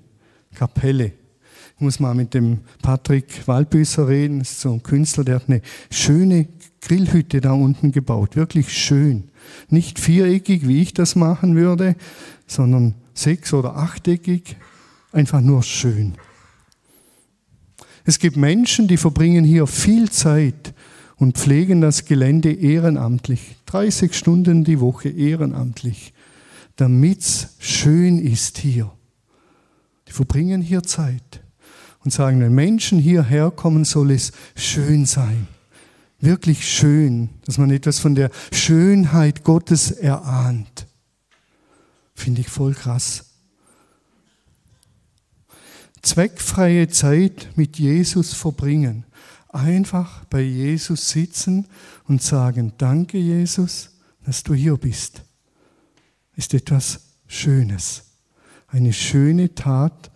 Kapelle. 0.56 1.19
Ich 1.80 1.82
muss 1.82 2.02
mal 2.02 2.14
mit 2.14 2.34
dem 2.34 2.60
Patrick 2.82 3.48
Waldbüßer 3.48 4.10
reden, 4.10 4.40
das 4.40 4.52
ist 4.52 4.60
so 4.60 4.74
ein 4.74 4.84
Künstler, 4.84 5.24
der 5.24 5.36
hat 5.36 5.48
eine 5.48 5.62
schöne 5.90 6.50
Grillhütte 6.82 7.40
da 7.40 7.54
unten 7.54 7.94
gebaut, 7.94 8.36
wirklich 8.36 8.74
schön. 8.74 9.30
Nicht 9.70 9.98
viereckig, 9.98 10.68
wie 10.68 10.82
ich 10.82 10.94
das 10.94 11.16
machen 11.16 11.56
würde, 11.56 11.96
sondern 12.48 12.96
sechs- 13.14 13.54
oder 13.54 13.78
achteckig, 13.78 14.58
einfach 15.14 15.40
nur 15.40 15.64
schön. 15.64 16.16
Es 18.04 18.20
gibt 18.20 18.36
Menschen, 18.36 18.90
die 18.90 18.98
verbringen 18.98 19.46
hier 19.46 19.66
viel 19.66 20.10
Zeit 20.10 20.74
und 21.16 21.38
pflegen 21.38 21.80
das 21.80 22.04
Gelände 22.04 22.52
ehrenamtlich, 22.52 23.56
30 23.68 24.14
Stunden 24.14 24.66
die 24.66 24.82
Woche 24.82 25.08
ehrenamtlich, 25.08 26.12
damit 26.76 27.22
es 27.22 27.56
schön 27.60 28.20
ist 28.20 28.58
hier. 28.58 28.92
Die 30.10 30.12
verbringen 30.12 30.60
hier 30.60 30.84
Zeit 30.84 31.42
und 32.04 32.12
sagen, 32.14 32.40
wenn 32.40 32.54
Menschen 32.54 33.00
hierher 33.00 33.52
kommen, 33.52 33.86
soll 33.86 34.12
es 34.12 34.32
schön 34.56 35.06
sein. 35.06 35.48
Wirklich 36.20 36.68
schön, 36.68 37.30
dass 37.46 37.58
man 37.58 37.72
etwas 37.72 38.00
von 38.00 38.16
der 38.16 38.30
Schönheit 38.52 39.44
Gottes 39.44 39.92
erahnt. 39.92 40.86
Finde 42.14 42.42
ich 42.42 42.50
voll 42.50 42.74
krass. 42.74 43.26
Zweckfreie 46.02 46.88
Zeit 46.90 47.50
mit 47.56 47.78
Jesus 47.78 48.34
verbringen. 48.34 49.06
Einfach 49.50 50.26
bei 50.26 50.42
Jesus 50.42 51.10
sitzen 51.10 51.68
und 52.08 52.22
sagen, 52.22 52.74
danke 52.78 53.18
Jesus, 53.18 53.92
dass 54.26 54.44
du 54.44 54.54
hier 54.54 54.78
bist, 54.78 55.24
ist 56.36 56.54
etwas 56.54 57.02
Schönes. 57.28 58.04
Eine 58.68 58.94
schöne 58.94 59.56
Tat. 59.56 60.12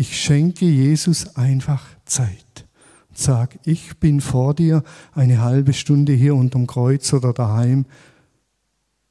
Ich 0.00 0.22
schenke 0.22 0.64
Jesus 0.64 1.34
einfach 1.34 1.84
Zeit. 2.04 2.68
Sag, 3.12 3.58
ich 3.64 3.98
bin 3.98 4.20
vor 4.20 4.54
dir 4.54 4.84
eine 5.12 5.40
halbe 5.40 5.72
Stunde 5.72 6.12
hier 6.12 6.36
unterm 6.36 6.68
Kreuz 6.68 7.12
oder 7.12 7.32
daheim 7.32 7.84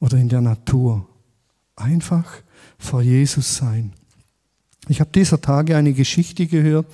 oder 0.00 0.16
in 0.16 0.30
der 0.30 0.40
Natur. 0.40 1.06
Einfach 1.76 2.42
vor 2.78 3.02
Jesus 3.02 3.54
sein. 3.54 3.92
Ich 4.88 5.00
habe 5.00 5.10
dieser 5.14 5.40
Tage 5.40 5.76
eine 5.76 5.92
Geschichte 5.92 6.46
gehört 6.46 6.86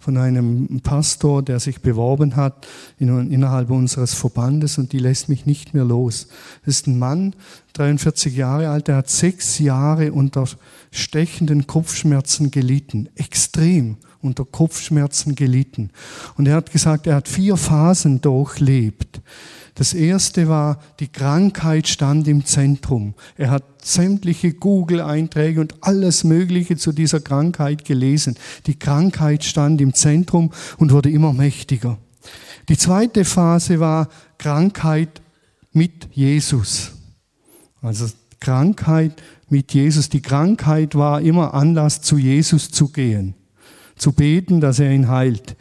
von 0.00 0.18
einem 0.18 0.80
Pastor, 0.82 1.42
der 1.42 1.60
sich 1.60 1.80
beworben 1.80 2.36
hat 2.36 2.66
innerhalb 2.98 3.70
unseres 3.70 4.12
Verbandes 4.14 4.76
und 4.76 4.92
die 4.92 4.98
lässt 4.98 5.28
mich 5.28 5.46
nicht 5.46 5.72
mehr 5.72 5.84
los. 5.84 6.28
Das 6.64 6.76
ist 6.76 6.86
ein 6.86 6.98
Mann, 6.98 7.34
43 7.72 8.36
Jahre 8.36 8.68
alt, 8.68 8.88
der 8.88 8.96
hat 8.96 9.08
sechs 9.08 9.58
Jahre 9.58 10.12
unter 10.12 10.44
stechenden 10.90 11.66
Kopfschmerzen 11.66 12.50
gelitten, 12.50 13.08
extrem 13.14 13.96
unter 14.20 14.44
Kopfschmerzen 14.44 15.34
gelitten. 15.34 15.90
Und 16.36 16.46
er 16.46 16.56
hat 16.56 16.70
gesagt, 16.70 17.06
er 17.06 17.16
hat 17.16 17.28
vier 17.28 17.56
Phasen 17.56 18.20
durchlebt. 18.20 19.20
Das 19.78 19.94
erste 19.94 20.48
war, 20.48 20.80
die 20.98 21.06
Krankheit 21.06 21.86
stand 21.86 22.26
im 22.26 22.44
Zentrum. 22.44 23.14
Er 23.36 23.50
hat 23.50 23.62
sämtliche 23.84 24.52
Google-Einträge 24.52 25.60
und 25.60 25.76
alles 25.82 26.24
Mögliche 26.24 26.76
zu 26.76 26.90
dieser 26.90 27.20
Krankheit 27.20 27.84
gelesen. 27.84 28.34
Die 28.66 28.76
Krankheit 28.76 29.44
stand 29.44 29.80
im 29.80 29.94
Zentrum 29.94 30.50
und 30.78 30.90
wurde 30.90 31.10
immer 31.10 31.32
mächtiger. 31.32 31.96
Die 32.68 32.76
zweite 32.76 33.24
Phase 33.24 33.78
war 33.78 34.08
Krankheit 34.36 35.22
mit 35.72 36.08
Jesus. 36.12 36.90
Also 37.80 38.06
Krankheit 38.40 39.22
mit 39.48 39.72
Jesus. 39.74 40.08
Die 40.08 40.22
Krankheit 40.22 40.96
war 40.96 41.20
immer 41.20 41.54
Anlass, 41.54 42.02
zu 42.02 42.18
Jesus 42.18 42.72
zu 42.72 42.88
gehen, 42.88 43.34
zu 43.94 44.10
beten, 44.10 44.60
dass 44.60 44.80
er 44.80 44.90
ihn 44.90 45.08
heilt. 45.08 45.56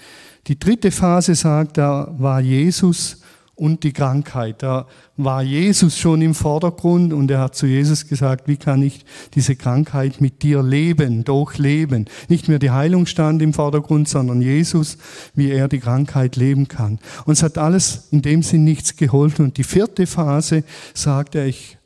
Die 0.47 0.57
dritte 0.57 0.89
Phase 0.89 1.35
sagt, 1.35 1.77
da 1.77 2.15
war 2.17 2.41
Jesus 2.41 3.17
und 3.57 3.83
die 3.83 3.91
Krankheit. 3.91 4.61
Da 4.61 4.87
war 5.17 5.41
Jesus 5.41 5.97
schon 5.97 6.21
im 6.21 6.35
Vordergrund 6.35 7.11
und 7.11 7.29
er 7.31 7.39
hat 7.39 7.55
zu 7.55 7.65
Jesus 7.65 8.07
gesagt, 8.07 8.47
wie 8.47 8.55
kann 8.55 8.83
ich 8.83 9.03
diese 9.33 9.55
Krankheit 9.55 10.21
mit 10.21 10.43
dir 10.43 10.61
leben, 10.61 11.23
durchleben. 11.23 12.05
Nicht 12.29 12.47
mehr 12.47 12.59
die 12.59 12.69
Heilung 12.69 13.07
stand 13.07 13.41
im 13.41 13.53
Vordergrund, 13.53 14.07
sondern 14.07 14.41
Jesus, 14.41 14.97
wie 15.33 15.49
er 15.49 15.67
die 15.67 15.79
Krankheit 15.79 16.35
leben 16.35 16.67
kann. 16.67 16.99
Und 17.25 17.33
es 17.33 17.43
hat 17.43 17.57
alles 17.57 18.07
in 18.11 18.21
dem 18.21 18.43
Sinn 18.43 18.63
nichts 18.63 18.95
geholfen. 18.95 19.45
Und 19.45 19.57
die 19.57 19.63
vierte 19.63 20.05
Phase 20.05 20.63
sagt 20.93 21.33
er, 21.33 21.47
ich 21.47 21.79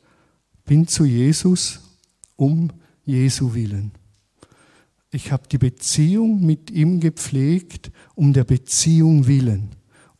bin 0.66 0.86
zu 0.86 1.06
Jesus 1.06 1.80
um 2.36 2.70
Jesu 3.04 3.54
willen. 3.54 3.92
Ich 5.10 5.32
habe 5.32 5.44
die 5.50 5.58
Beziehung 5.58 6.44
mit 6.44 6.70
ihm 6.70 7.00
gepflegt 7.00 7.90
um 8.14 8.34
der 8.34 8.44
Beziehung 8.44 9.26
willen, 9.26 9.70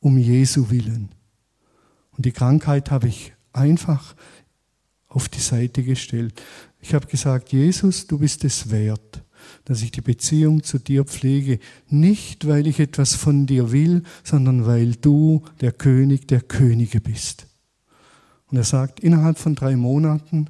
um 0.01 0.17
Jesu 0.17 0.71
willen. 0.71 1.11
Und 2.17 2.27
die 2.27 2.33
Krankheit 2.33 2.91
habe 2.91 3.09
ich 3.09 3.33
einfach 3.53 4.15
auf 5.09 5.29
die 5.29 5.41
Seite 5.41 5.83
gestellt. 5.83 6.41
Ich 6.81 6.95
habe 6.95 7.07
gesagt, 7.07 7.53
Jesus, 7.53 8.07
du 8.07 8.19
bist 8.19 8.45
es 8.45 8.71
wert, 8.71 9.23
dass 9.65 9.83
ich 9.83 9.91
die 9.91 10.01
Beziehung 10.01 10.63
zu 10.63 10.79
dir 10.79 11.05
pflege, 11.05 11.59
nicht 11.89 12.47
weil 12.47 12.67
ich 12.67 12.81
etwas 12.81 13.15
von 13.15 13.47
dir 13.47 13.73
will, 13.73 14.03
sondern 14.25 14.67
weil 14.67 14.95
du 14.97 15.43
der 15.61 15.73
König 15.73 16.29
der 16.29 16.41
Könige 16.41 17.01
bist. 17.01 17.47
Und 18.47 18.57
er 18.57 18.65
sagt, 18.65 19.01
innerhalb 19.01 19.39
von 19.39 19.55
drei 19.55 19.77
Monaten 19.77 20.49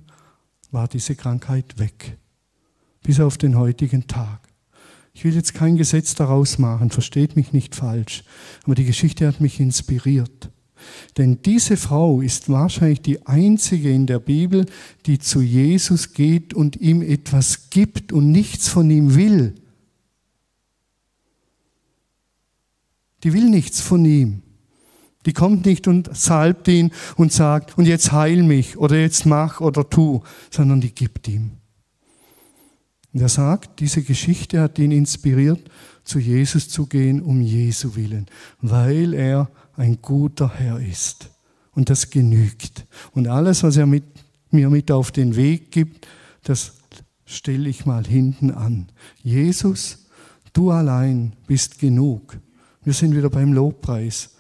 war 0.71 0.89
diese 0.89 1.15
Krankheit 1.15 1.79
weg, 1.79 2.19
bis 3.03 3.21
auf 3.21 3.39
den 3.39 3.57
heutigen 3.57 4.07
Tag. 4.07 4.49
Ich 5.15 5.25
will 5.25 5.35
jetzt 5.35 5.55
kein 5.55 5.77
Gesetz 5.77 6.15
daraus 6.15 6.59
machen, 6.59 6.91
versteht 6.91 7.37
mich 7.37 7.53
nicht 7.53 7.75
falsch, 7.75 8.25
aber 8.65 8.75
die 8.75 8.87
Geschichte 8.87 9.27
hat 9.27 9.41
mich 9.41 9.61
inspiriert. 9.61 10.51
Denn 11.17 11.43
diese 11.43 11.77
Frau 11.77 12.21
ist 12.21 12.49
wahrscheinlich 12.49 13.03
die 13.03 13.27
einzige 13.27 13.91
in 13.91 14.07
der 14.07 14.19
Bibel, 14.19 14.67
die 15.07 15.19
zu 15.19 15.41
Jesus 15.41 16.13
geht 16.13 16.55
und 16.55 16.77
ihm 16.77 17.03
etwas 17.03 17.71
gibt 17.71 18.13
und 18.13 18.31
nichts 18.31 18.69
von 18.69 18.91
ihm 18.91 19.15
will. 19.15 19.55
Die 23.25 23.33
will 23.33 23.49
nichts 23.49 23.81
von 23.81 24.05
ihm. 24.05 24.43
Die 25.27 25.33
kommt 25.33 25.67
nicht 25.67 25.87
und 25.87 26.15
salbt 26.17 26.67
ihn 26.69 26.91
und 27.17 27.33
sagt, 27.33 27.79
und 27.79 27.87
jetzt 27.87 28.11
heil 28.13 28.43
mich 28.43 28.77
oder 28.77 28.99
jetzt 28.99 29.27
mach 29.27 29.61
oder 29.61 29.89
tu, 29.89 30.23
sondern 30.51 30.81
die 30.81 30.95
gibt 30.95 31.29
ihm. 31.29 31.53
Und 33.13 33.21
er 33.21 33.29
sagt, 33.29 33.81
diese 33.81 34.03
Geschichte 34.03 34.61
hat 34.61 34.79
ihn 34.79 34.91
inspiriert, 34.91 35.61
zu 36.03 36.19
Jesus 36.19 36.69
zu 36.69 36.87
gehen, 36.87 37.23
um 37.23 37.41
Jesu 37.41 37.95
willen, 37.95 38.27
weil 38.61 39.15
er 39.15 39.51
ein 39.77 40.01
guter 40.03 40.53
Herr 40.55 40.79
ist. 40.79 41.31
Und 41.75 41.89
das 41.89 42.11
genügt. 42.11 42.87
Und 43.13 43.29
alles, 43.29 43.63
was 43.63 43.77
er 43.77 43.87
mit, 43.87 44.05
mir 44.51 44.69
mit 44.69 44.91
auf 44.91 45.11
den 45.11 45.37
Weg 45.37 45.71
gibt, 45.71 46.07
das 46.43 46.75
stelle 47.25 47.69
ich 47.69 47.87
mal 47.87 48.05
hinten 48.07 48.51
an. 48.51 48.89
Jesus, 49.23 50.07
du 50.53 50.71
allein 50.71 51.33
bist 51.47 51.79
genug. 51.79 52.39
Wir 52.85 52.93
sind 52.93 53.17
wieder 53.17 53.31
beim 53.31 53.53
Lobpreis. 53.53 54.31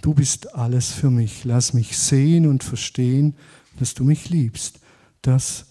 Du 0.00 0.14
bist 0.14 0.54
alles 0.54 0.90
für 0.90 1.10
mich. 1.10 1.44
Lass 1.44 1.74
mich 1.74 1.96
sehen 1.96 2.46
und 2.46 2.64
verstehen, 2.64 3.36
dass 3.78 3.94
du 3.94 4.02
mich 4.02 4.30
liebst. 4.30 4.80
Das 5.20 5.66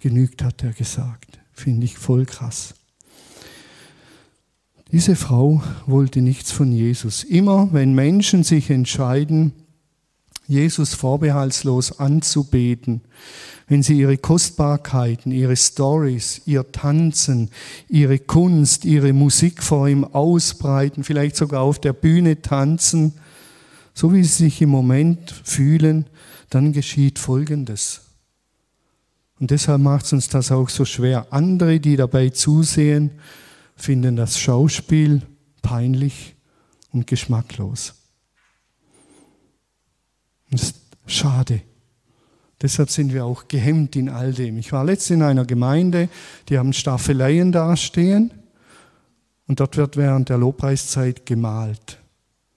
genügt, 0.00 0.42
hat 0.42 0.62
er 0.62 0.72
gesagt. 0.72 1.38
Finde 1.52 1.84
ich 1.84 1.98
voll 1.98 2.24
krass. 2.24 2.74
Diese 4.92 5.16
Frau 5.16 5.62
wollte 5.86 6.22
nichts 6.22 6.52
von 6.52 6.70
Jesus. 6.70 7.24
Immer 7.24 7.68
wenn 7.72 7.94
Menschen 7.94 8.44
sich 8.44 8.70
entscheiden, 8.70 9.52
Jesus 10.46 10.94
vorbehaltslos 10.94 11.98
anzubeten, 11.98 13.00
wenn 13.66 13.82
sie 13.82 13.98
ihre 13.98 14.16
Kostbarkeiten, 14.16 15.32
ihre 15.32 15.56
Stories, 15.56 16.42
ihr 16.46 16.70
Tanzen, 16.70 17.50
ihre 17.88 18.20
Kunst, 18.20 18.84
ihre 18.84 19.12
Musik 19.12 19.60
vor 19.60 19.88
ihm 19.88 20.04
ausbreiten, 20.04 21.02
vielleicht 21.02 21.34
sogar 21.34 21.62
auf 21.62 21.80
der 21.80 21.92
Bühne 21.92 22.42
tanzen, 22.42 23.14
so 23.92 24.12
wie 24.12 24.22
sie 24.22 24.44
sich 24.44 24.62
im 24.62 24.68
Moment 24.68 25.32
fühlen, 25.42 26.06
dann 26.48 26.72
geschieht 26.72 27.18
Folgendes. 27.18 28.02
Und 29.40 29.50
deshalb 29.50 29.80
macht 29.80 30.04
es 30.06 30.12
uns 30.12 30.28
das 30.28 30.52
auch 30.52 30.68
so 30.68 30.84
schwer. 30.84 31.26
Andere, 31.30 31.80
die 31.80 31.96
dabei 31.96 32.30
zusehen, 32.30 33.10
finden 33.76 34.16
das 34.16 34.38
Schauspiel 34.38 35.22
peinlich 35.62 36.34
und 36.92 37.06
geschmacklos. 37.06 37.94
Das 40.50 40.62
ist 40.62 40.76
schade. 41.06 41.60
Deshalb 42.62 42.90
sind 42.90 43.12
wir 43.12 43.26
auch 43.26 43.48
gehemmt 43.48 43.94
in 43.96 44.08
all 44.08 44.32
dem. 44.32 44.56
Ich 44.56 44.72
war 44.72 44.84
letztens 44.84 45.18
in 45.18 45.22
einer 45.22 45.44
Gemeinde, 45.44 46.08
die 46.48 46.58
haben 46.58 46.72
Staffeleien 46.72 47.52
dastehen 47.52 48.32
und 49.46 49.60
dort 49.60 49.76
wird 49.76 49.98
während 49.98 50.30
der 50.30 50.38
Lobpreiszeit 50.38 51.26
gemalt. 51.26 51.98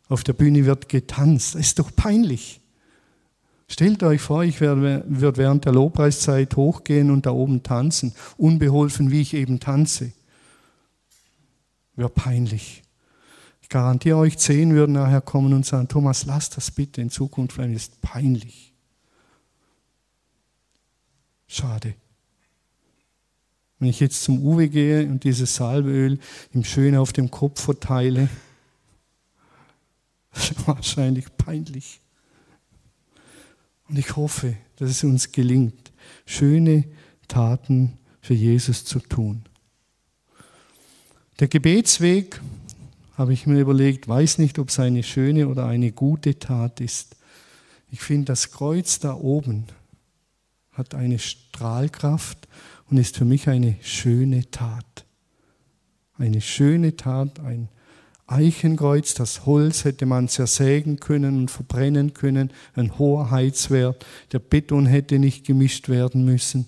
Auf 0.08 0.24
der 0.24 0.34
Bühne 0.34 0.66
wird 0.66 0.88
getanzt. 0.88 1.56
Das 1.56 1.62
ist 1.62 1.80
doch 1.80 1.94
peinlich. 1.94 2.62
Stellt 3.68 4.02
euch 4.02 4.22
vor, 4.22 4.44
ich 4.44 4.62
würde 4.62 5.04
während 5.08 5.66
der 5.66 5.74
Lobpreiszeit 5.74 6.56
hochgehen 6.56 7.12
und 7.12 7.26
da 7.26 7.32
oben 7.32 7.62
tanzen, 7.62 8.16
unbeholfen, 8.38 9.12
wie 9.12 9.22
ich 9.22 9.34
eben 9.34 9.60
tanze 9.60 10.14
wäre 12.00 12.10
peinlich. 12.10 12.82
Ich 13.62 13.70
garantiere 13.70 14.18
euch, 14.18 14.38
zehn 14.38 14.74
würden 14.74 14.93
nachher 14.93 15.22
kommen 15.22 15.54
und 15.54 15.66
sagen, 15.66 15.89
Thomas, 15.89 16.26
lass 16.26 16.50
das 16.50 16.72
bitte 16.72 17.02
in 17.02 17.10
Zukunft, 17.10 17.58
weil 17.58 17.70
es 17.76 17.84
ist 17.84 18.02
peinlich. 18.02 18.74
Schade. 21.45 21.93
Wenn 23.78 23.89
ich 23.89 24.00
jetzt 24.00 24.24
zum 24.24 24.41
Uwe 24.41 24.70
gehe 24.70 25.06
und 25.08 25.24
dieses 25.24 25.56
Salbeöl 25.56 26.20
ihm 26.54 26.64
schön 26.64 26.95
auf 26.95 27.12
dem 27.12 27.30
Kopf 27.30 27.62
verteile, 27.62 28.30
wahrscheinlich 30.66 31.26
peinlich. 31.38 32.00
Und 33.89 34.00
ich 34.00 34.16
hoffe, 34.16 34.56
dass 34.78 34.89
es 34.89 35.04
uns 35.04 35.32
gelingt, 35.32 35.91
schöne 36.26 36.86
Taten 37.28 37.97
für 38.22 38.36
Jesus 38.36 38.86
zu 38.86 39.00
tun. 39.00 39.43
Der 41.40 41.48
Gebetsweg, 41.48 42.42
habe 43.16 43.32
ich 43.32 43.48
mir 43.48 43.62
überlegt, 43.62 44.10
weiß 44.10 44.40
nicht, 44.40 44.60
ob 44.60 44.70
es 44.70 44.80
eine 44.80 45.04
schöne 45.04 45.48
oder 45.48 45.66
eine 45.66 45.94
gute 45.94 46.38
Tat 46.38 46.82
ist. 46.82 47.16
Ich 47.90 48.02
finde, 48.02 48.26
das 48.26 48.52
Kreuz 48.52 49.00
da 49.00 49.14
oben 49.14 49.66
hat 50.74 50.96
eine 50.96 51.18
Strahlkraft 51.18 52.48
und 52.90 52.98
ist 52.98 53.18
für 53.18 53.26
mich 53.26 53.48
eine 53.48 53.76
schöne 53.82 54.52
Tat. 54.52 55.06
Eine 56.18 56.42
schöne 56.42 56.98
Tat, 56.98 57.40
ein 57.40 57.70
Eichenkreuz, 58.28 59.14
das 59.14 59.46
Holz 59.46 59.86
hätte 59.86 60.06
man 60.06 60.28
zersägen 60.28 61.00
können 61.00 61.40
und 61.40 61.52
verbrennen 61.52 62.14
können, 62.14 62.52
ein 62.76 63.00
hoher 63.00 63.32
Heizwert, 63.32 64.06
der 64.34 64.40
Beton 64.40 64.86
hätte 64.86 65.20
nicht 65.20 65.46
gemischt 65.46 65.88
werden 65.88 66.26
müssen, 66.26 66.68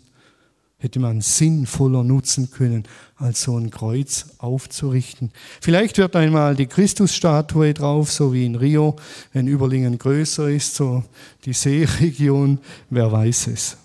hätte 0.81 0.99
man 0.99 1.21
sinnvoller 1.21 2.03
nutzen 2.03 2.49
können, 2.49 2.85
als 3.15 3.43
so 3.43 3.55
ein 3.55 3.69
Kreuz 3.69 4.25
aufzurichten. 4.39 5.29
Vielleicht 5.61 5.99
wird 5.99 6.15
einmal 6.15 6.55
die 6.55 6.65
Christusstatue 6.65 7.75
drauf, 7.75 8.11
so 8.11 8.33
wie 8.33 8.47
in 8.47 8.55
Rio, 8.55 8.95
wenn 9.31 9.47
Überlingen 9.47 9.99
größer 9.99 10.49
ist, 10.49 10.73
so 10.73 11.03
die 11.45 11.53
Seeregion, 11.53 12.57
wer 12.89 13.11
weiß 13.11 13.47
es. 13.47 13.77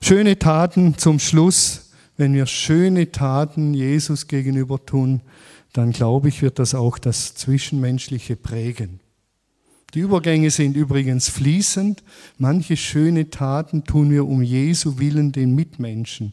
Schöne 0.00 0.38
Taten 0.38 0.96
zum 0.96 1.18
Schluss, 1.18 1.90
wenn 2.16 2.34
wir 2.34 2.46
schöne 2.46 3.10
Taten 3.10 3.74
Jesus 3.74 4.28
gegenüber 4.28 4.84
tun, 4.86 5.22
dann 5.72 5.90
glaube 5.90 6.28
ich, 6.28 6.40
wird 6.40 6.60
das 6.60 6.76
auch 6.76 6.98
das 6.98 7.34
Zwischenmenschliche 7.34 8.36
prägen. 8.36 9.00
Die 9.94 10.00
Übergänge 10.00 10.50
sind 10.50 10.74
übrigens 10.74 11.28
fließend. 11.28 12.02
Manche 12.38 12.76
schöne 12.76 13.28
Taten 13.28 13.84
tun 13.84 14.10
wir 14.10 14.26
um 14.26 14.42
Jesu 14.42 14.98
willen 14.98 15.32
den 15.32 15.54
Mitmenschen. 15.54 16.32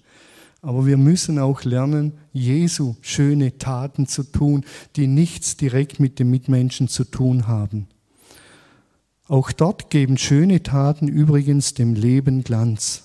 Aber 0.61 0.85
wir 0.85 0.97
müssen 0.97 1.39
auch 1.39 1.63
lernen, 1.63 2.13
Jesu 2.31 2.95
schöne 3.01 3.57
Taten 3.57 4.07
zu 4.07 4.23
tun, 4.23 4.65
die 4.95 5.07
nichts 5.07 5.57
direkt 5.57 5.99
mit 5.99 6.19
dem 6.19 6.29
Mitmenschen 6.29 6.87
zu 6.87 7.03
tun 7.03 7.47
haben. 7.47 7.87
Auch 9.27 9.51
dort 9.51 9.89
geben 9.89 10.17
schöne 10.17 10.63
Taten 10.63 11.07
übrigens 11.07 11.73
dem 11.73 11.95
Leben 11.95 12.43
Glanz. 12.43 13.03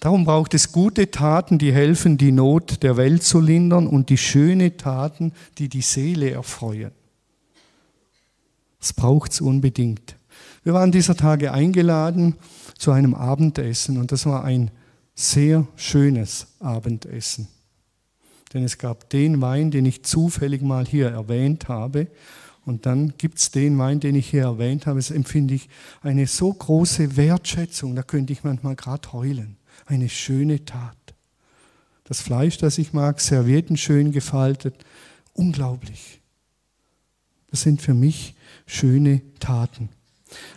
Darum 0.00 0.24
braucht 0.24 0.54
es 0.54 0.70
gute 0.70 1.10
Taten, 1.10 1.58
die 1.58 1.72
helfen, 1.72 2.18
die 2.18 2.30
Not 2.30 2.82
der 2.84 2.96
Welt 2.96 3.24
zu 3.24 3.40
lindern 3.40 3.88
und 3.88 4.10
die 4.10 4.16
schöne 4.16 4.76
Taten, 4.76 5.32
die 5.58 5.68
die 5.68 5.82
Seele 5.82 6.30
erfreuen. 6.30 6.92
Das 8.78 8.92
braucht 8.92 9.32
es 9.32 9.40
unbedingt. 9.40 10.16
Wir 10.62 10.74
waren 10.74 10.92
dieser 10.92 11.16
Tage 11.16 11.52
eingeladen 11.52 12.36
zu 12.76 12.92
einem 12.92 13.14
Abendessen 13.14 13.98
und 13.98 14.12
das 14.12 14.26
war 14.26 14.44
ein 14.44 14.70
sehr 15.14 15.66
schönes 15.76 16.46
Abendessen. 16.60 17.48
Denn 18.54 18.64
es 18.64 18.78
gab 18.78 19.10
den 19.10 19.40
Wein, 19.40 19.70
den 19.70 19.84
ich 19.84 20.04
zufällig 20.04 20.62
mal 20.62 20.86
hier 20.86 21.08
erwähnt 21.08 21.68
habe. 21.68 22.06
Und 22.64 22.86
dann 22.86 23.14
gibt 23.18 23.38
es 23.38 23.50
den 23.50 23.78
Wein, 23.78 24.00
den 24.00 24.14
ich 24.14 24.30
hier 24.30 24.42
erwähnt 24.42 24.86
habe. 24.86 24.98
Das 24.98 25.10
empfinde 25.10 25.54
ich 25.54 25.68
eine 26.02 26.26
so 26.26 26.52
große 26.52 27.16
Wertschätzung, 27.16 27.96
da 27.96 28.02
könnte 28.02 28.32
ich 28.32 28.44
manchmal 28.44 28.76
gerade 28.76 29.12
heulen 29.12 29.58
eine 29.88 30.08
schöne 30.08 30.64
Tat. 30.64 30.96
Das 32.04 32.20
Fleisch, 32.20 32.58
das 32.58 32.78
ich 32.78 32.92
mag, 32.92 33.20
Servietten 33.20 33.76
schön 33.76 34.12
gefaltet, 34.12 34.74
unglaublich. 35.34 36.20
Das 37.50 37.62
sind 37.62 37.80
für 37.82 37.94
mich 37.94 38.34
schöne 38.66 39.22
Taten. 39.40 39.88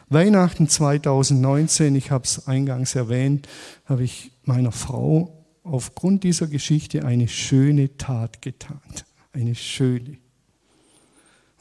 Weihnachten 0.09 0.67
2019, 0.67 1.95
ich 1.95 2.11
habe 2.11 2.25
es 2.25 2.47
eingangs 2.47 2.95
erwähnt, 2.95 3.47
habe 3.85 4.03
ich 4.03 4.31
meiner 4.43 4.71
Frau 4.71 5.45
aufgrund 5.63 6.23
dieser 6.23 6.47
Geschichte 6.47 7.05
eine 7.05 7.27
schöne 7.27 7.95
Tat 7.97 8.41
getan. 8.41 8.81
Eine 9.31 9.55
schöne. 9.55 10.17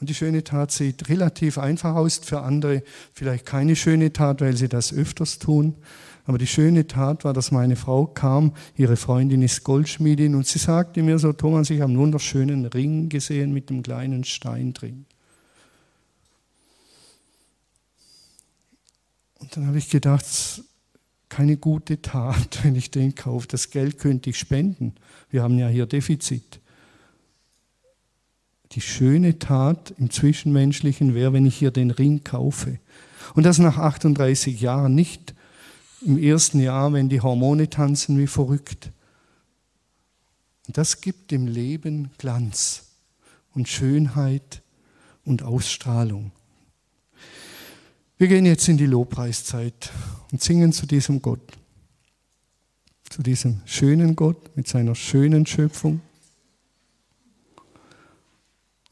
Und 0.01 0.09
die 0.09 0.15
schöne 0.15 0.43
Tat 0.43 0.71
sieht 0.71 1.09
relativ 1.09 1.59
einfach 1.59 1.95
aus, 1.95 2.17
für 2.17 2.41
andere 2.41 2.83
vielleicht 3.13 3.45
keine 3.45 3.75
schöne 3.75 4.11
Tat, 4.11 4.41
weil 4.41 4.57
sie 4.57 4.67
das 4.67 4.91
öfters 4.91 5.37
tun. 5.37 5.75
Aber 6.25 6.37
die 6.37 6.47
schöne 6.47 6.87
Tat 6.87 7.23
war, 7.23 7.33
dass 7.33 7.51
meine 7.51 7.75
Frau 7.75 8.07
kam, 8.07 8.53
ihre 8.75 8.97
Freundin 8.97 9.43
ist 9.43 9.63
Goldschmiedin, 9.63 10.35
und 10.35 10.47
sie 10.47 10.59
sagte 10.59 11.03
mir 11.03 11.19
so, 11.19 11.33
Thomas, 11.33 11.69
ich 11.69 11.81
habe 11.81 11.91
einen 11.91 11.99
wunderschönen 11.99 12.65
Ring 12.65 13.09
gesehen 13.09 13.53
mit 13.53 13.69
dem 13.69 13.83
kleinen 13.83 14.23
Stein 14.23 14.73
drin. 14.73 15.05
Und 19.41 19.57
dann 19.57 19.65
habe 19.67 19.79
ich 19.79 19.89
gedacht, 19.89 20.25
keine 21.29 21.57
gute 21.57 22.01
Tat, 22.01 22.59
wenn 22.63 22.75
ich 22.75 22.91
den 22.91 23.15
kaufe. 23.15 23.47
Das 23.47 23.71
Geld 23.71 23.97
könnte 23.97 24.29
ich 24.29 24.37
spenden. 24.37 24.93
Wir 25.29 25.43
haben 25.43 25.57
ja 25.57 25.67
hier 25.67 25.87
Defizit. 25.87 26.59
Die 28.73 28.81
schöne 28.81 29.37
Tat 29.39 29.93
im 29.97 30.11
Zwischenmenschlichen 30.11 31.13
wäre, 31.13 31.33
wenn 31.33 31.45
ich 31.45 31.57
hier 31.57 31.71
den 31.71 31.91
Ring 31.91 32.23
kaufe. 32.23 32.79
Und 33.33 33.43
das 33.43 33.57
nach 33.57 33.77
38 33.77 34.61
Jahren 34.61 34.95
nicht 34.95 35.33
im 36.05 36.17
ersten 36.17 36.59
Jahr, 36.59 36.93
wenn 36.93 37.09
die 37.09 37.21
Hormone 37.21 37.69
tanzen 37.69 38.17
wie 38.17 38.27
verrückt. 38.27 38.91
das 40.67 41.01
gibt 41.01 41.31
dem 41.31 41.47
Leben 41.47 42.11
Glanz 42.17 42.91
und 43.53 43.67
Schönheit 43.67 44.61
und 45.25 45.43
Ausstrahlung. 45.43 46.31
Wir 48.21 48.27
gehen 48.27 48.45
jetzt 48.45 48.69
in 48.69 48.77
die 48.77 48.85
Lobpreiszeit 48.85 49.89
und 50.31 50.43
singen 50.43 50.73
zu 50.73 50.85
diesem 50.85 51.23
Gott, 51.23 51.57
zu 53.09 53.23
diesem 53.23 53.61
schönen 53.65 54.15
Gott 54.15 54.55
mit 54.55 54.67
seiner 54.67 54.93
schönen 54.93 55.47
Schöpfung. 55.47 56.01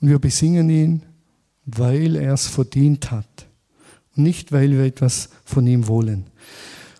Und 0.01 0.09
wir 0.09 0.17
besingen 0.17 0.67
ihn, 0.71 1.03
weil 1.63 2.15
er 2.15 2.33
es 2.33 2.47
verdient 2.47 3.11
hat 3.11 3.45
und 4.15 4.23
nicht, 4.23 4.51
weil 4.51 4.71
wir 4.71 4.83
etwas 4.83 5.29
von 5.45 5.67
ihm 5.67 5.87
wollen. 5.87 6.25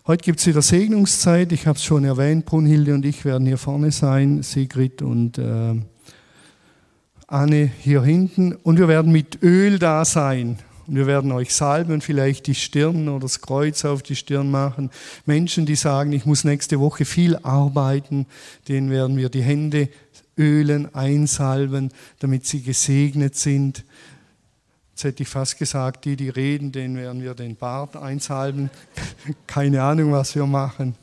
Heute 0.06 0.24
gibt 0.24 0.40
es 0.40 0.46
wieder 0.46 0.62
Segnungszeit. 0.62 1.52
Ich 1.52 1.66
habe 1.66 1.78
es 1.78 1.84
schon 1.84 2.04
erwähnt, 2.04 2.46
Brunhilde 2.46 2.94
und 2.94 3.08
ich 3.08 3.26
werden 3.26 3.48
hier 3.48 3.58
vorne 3.58 3.92
sein, 3.92 4.44
Sigrid 4.44 5.02
und 5.02 5.40
äh, 5.40 5.82
Anne 7.26 7.72
hier 7.80 8.04
hinten. 8.04 8.54
Und 8.54 8.78
wir 8.78 8.88
werden 8.88 9.12
mit 9.12 9.42
Öl 9.42 9.80
da 9.80 10.06
sein. 10.06 10.60
Und 10.90 10.96
wir 10.96 11.06
werden 11.06 11.32
euch 11.32 11.54
salben, 11.54 12.02
vielleicht 12.02 12.48
die 12.48 12.56
Stirn 12.56 13.10
oder 13.10 13.20
das 13.20 13.42
Kreuz 13.42 13.86
auf 13.86 14.02
die 14.02 14.16
Stirn 14.16 14.50
machen. 14.50 14.90
Menschen, 15.28 15.68
die 15.68 15.76
sagen, 15.76 16.12
ich 16.14 16.26
muss 16.26 16.44
nächste 16.44 16.80
Woche 16.80 17.06
viel 17.06 17.36
arbeiten, 17.38 18.26
denen 18.68 18.90
werden 18.90 19.16
wir 19.16 19.30
die 19.30 19.44
Hände 19.44 19.90
ölen, 20.36 20.96
einsalben, 20.96 21.92
damit 22.18 22.48
sie 22.48 22.64
gesegnet 22.64 23.36
sind. 23.36 23.86
Jetzt 24.94 25.04
hätte 25.04 25.22
ich 25.22 25.30
fast 25.30 25.60
gesagt, 25.60 26.06
die, 26.06 26.16
die 26.16 26.30
reden, 26.30 26.72
denen 26.72 26.98
werden 26.98 27.22
wir 27.22 27.36
den 27.36 27.56
Bart 27.56 27.96
einsalben. 27.96 28.72
Keine 29.46 29.84
Ahnung, 29.84 30.12
was 30.12 30.34
wir 30.34 30.48
machen. 30.48 30.96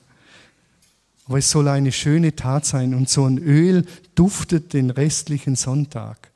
Aber 1.27 1.39
es 1.39 1.49
soll 1.49 1.69
eine 1.69 1.93
schöne 1.93 2.35
Tat 2.35 2.65
sein. 2.65 2.93
Und 2.93 3.09
so 3.09 3.25
ein 3.25 3.39
Öl 3.39 3.87
duftet 4.17 4.73
den 4.73 4.91
restlichen 4.91 5.55
Sonntag 5.55 6.33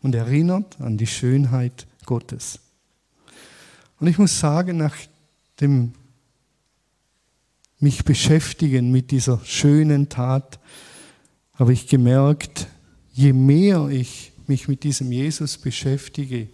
und 0.00 0.14
erinnert 0.14 0.80
an 0.80 0.96
die 0.96 1.06
Schönheit 1.06 1.86
Gottes. 2.06 2.60
Und 3.98 4.06
ich 4.06 4.18
muss 4.18 4.38
sagen, 4.38 4.76
nach 4.76 4.96
dem 5.60 5.92
mich 7.78 8.04
beschäftigen 8.04 8.90
mit 8.90 9.10
dieser 9.10 9.40
schönen 9.44 10.08
Tat, 10.08 10.58
habe 11.54 11.72
ich 11.72 11.88
gemerkt, 11.88 12.68
je 13.12 13.32
mehr 13.32 13.88
ich 13.88 14.32
mich 14.46 14.68
mit 14.68 14.84
diesem 14.84 15.10
Jesus 15.10 15.56
beschäftige, 15.58 16.48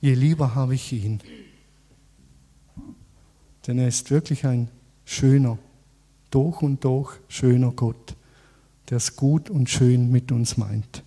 je 0.00 0.14
lieber 0.14 0.54
habe 0.54 0.74
ich 0.74 0.92
ihn. 0.92 1.20
Denn 3.66 3.78
er 3.78 3.88
ist 3.88 4.10
wirklich 4.10 4.44
ein 4.44 4.68
schöner, 5.04 5.58
durch 6.30 6.62
und 6.62 6.82
durch 6.84 7.12
schöner 7.28 7.70
Gott, 7.70 8.16
der 8.90 8.96
es 8.96 9.14
gut 9.14 9.50
und 9.50 9.70
schön 9.70 10.10
mit 10.10 10.32
uns 10.32 10.56
meint. 10.56 11.04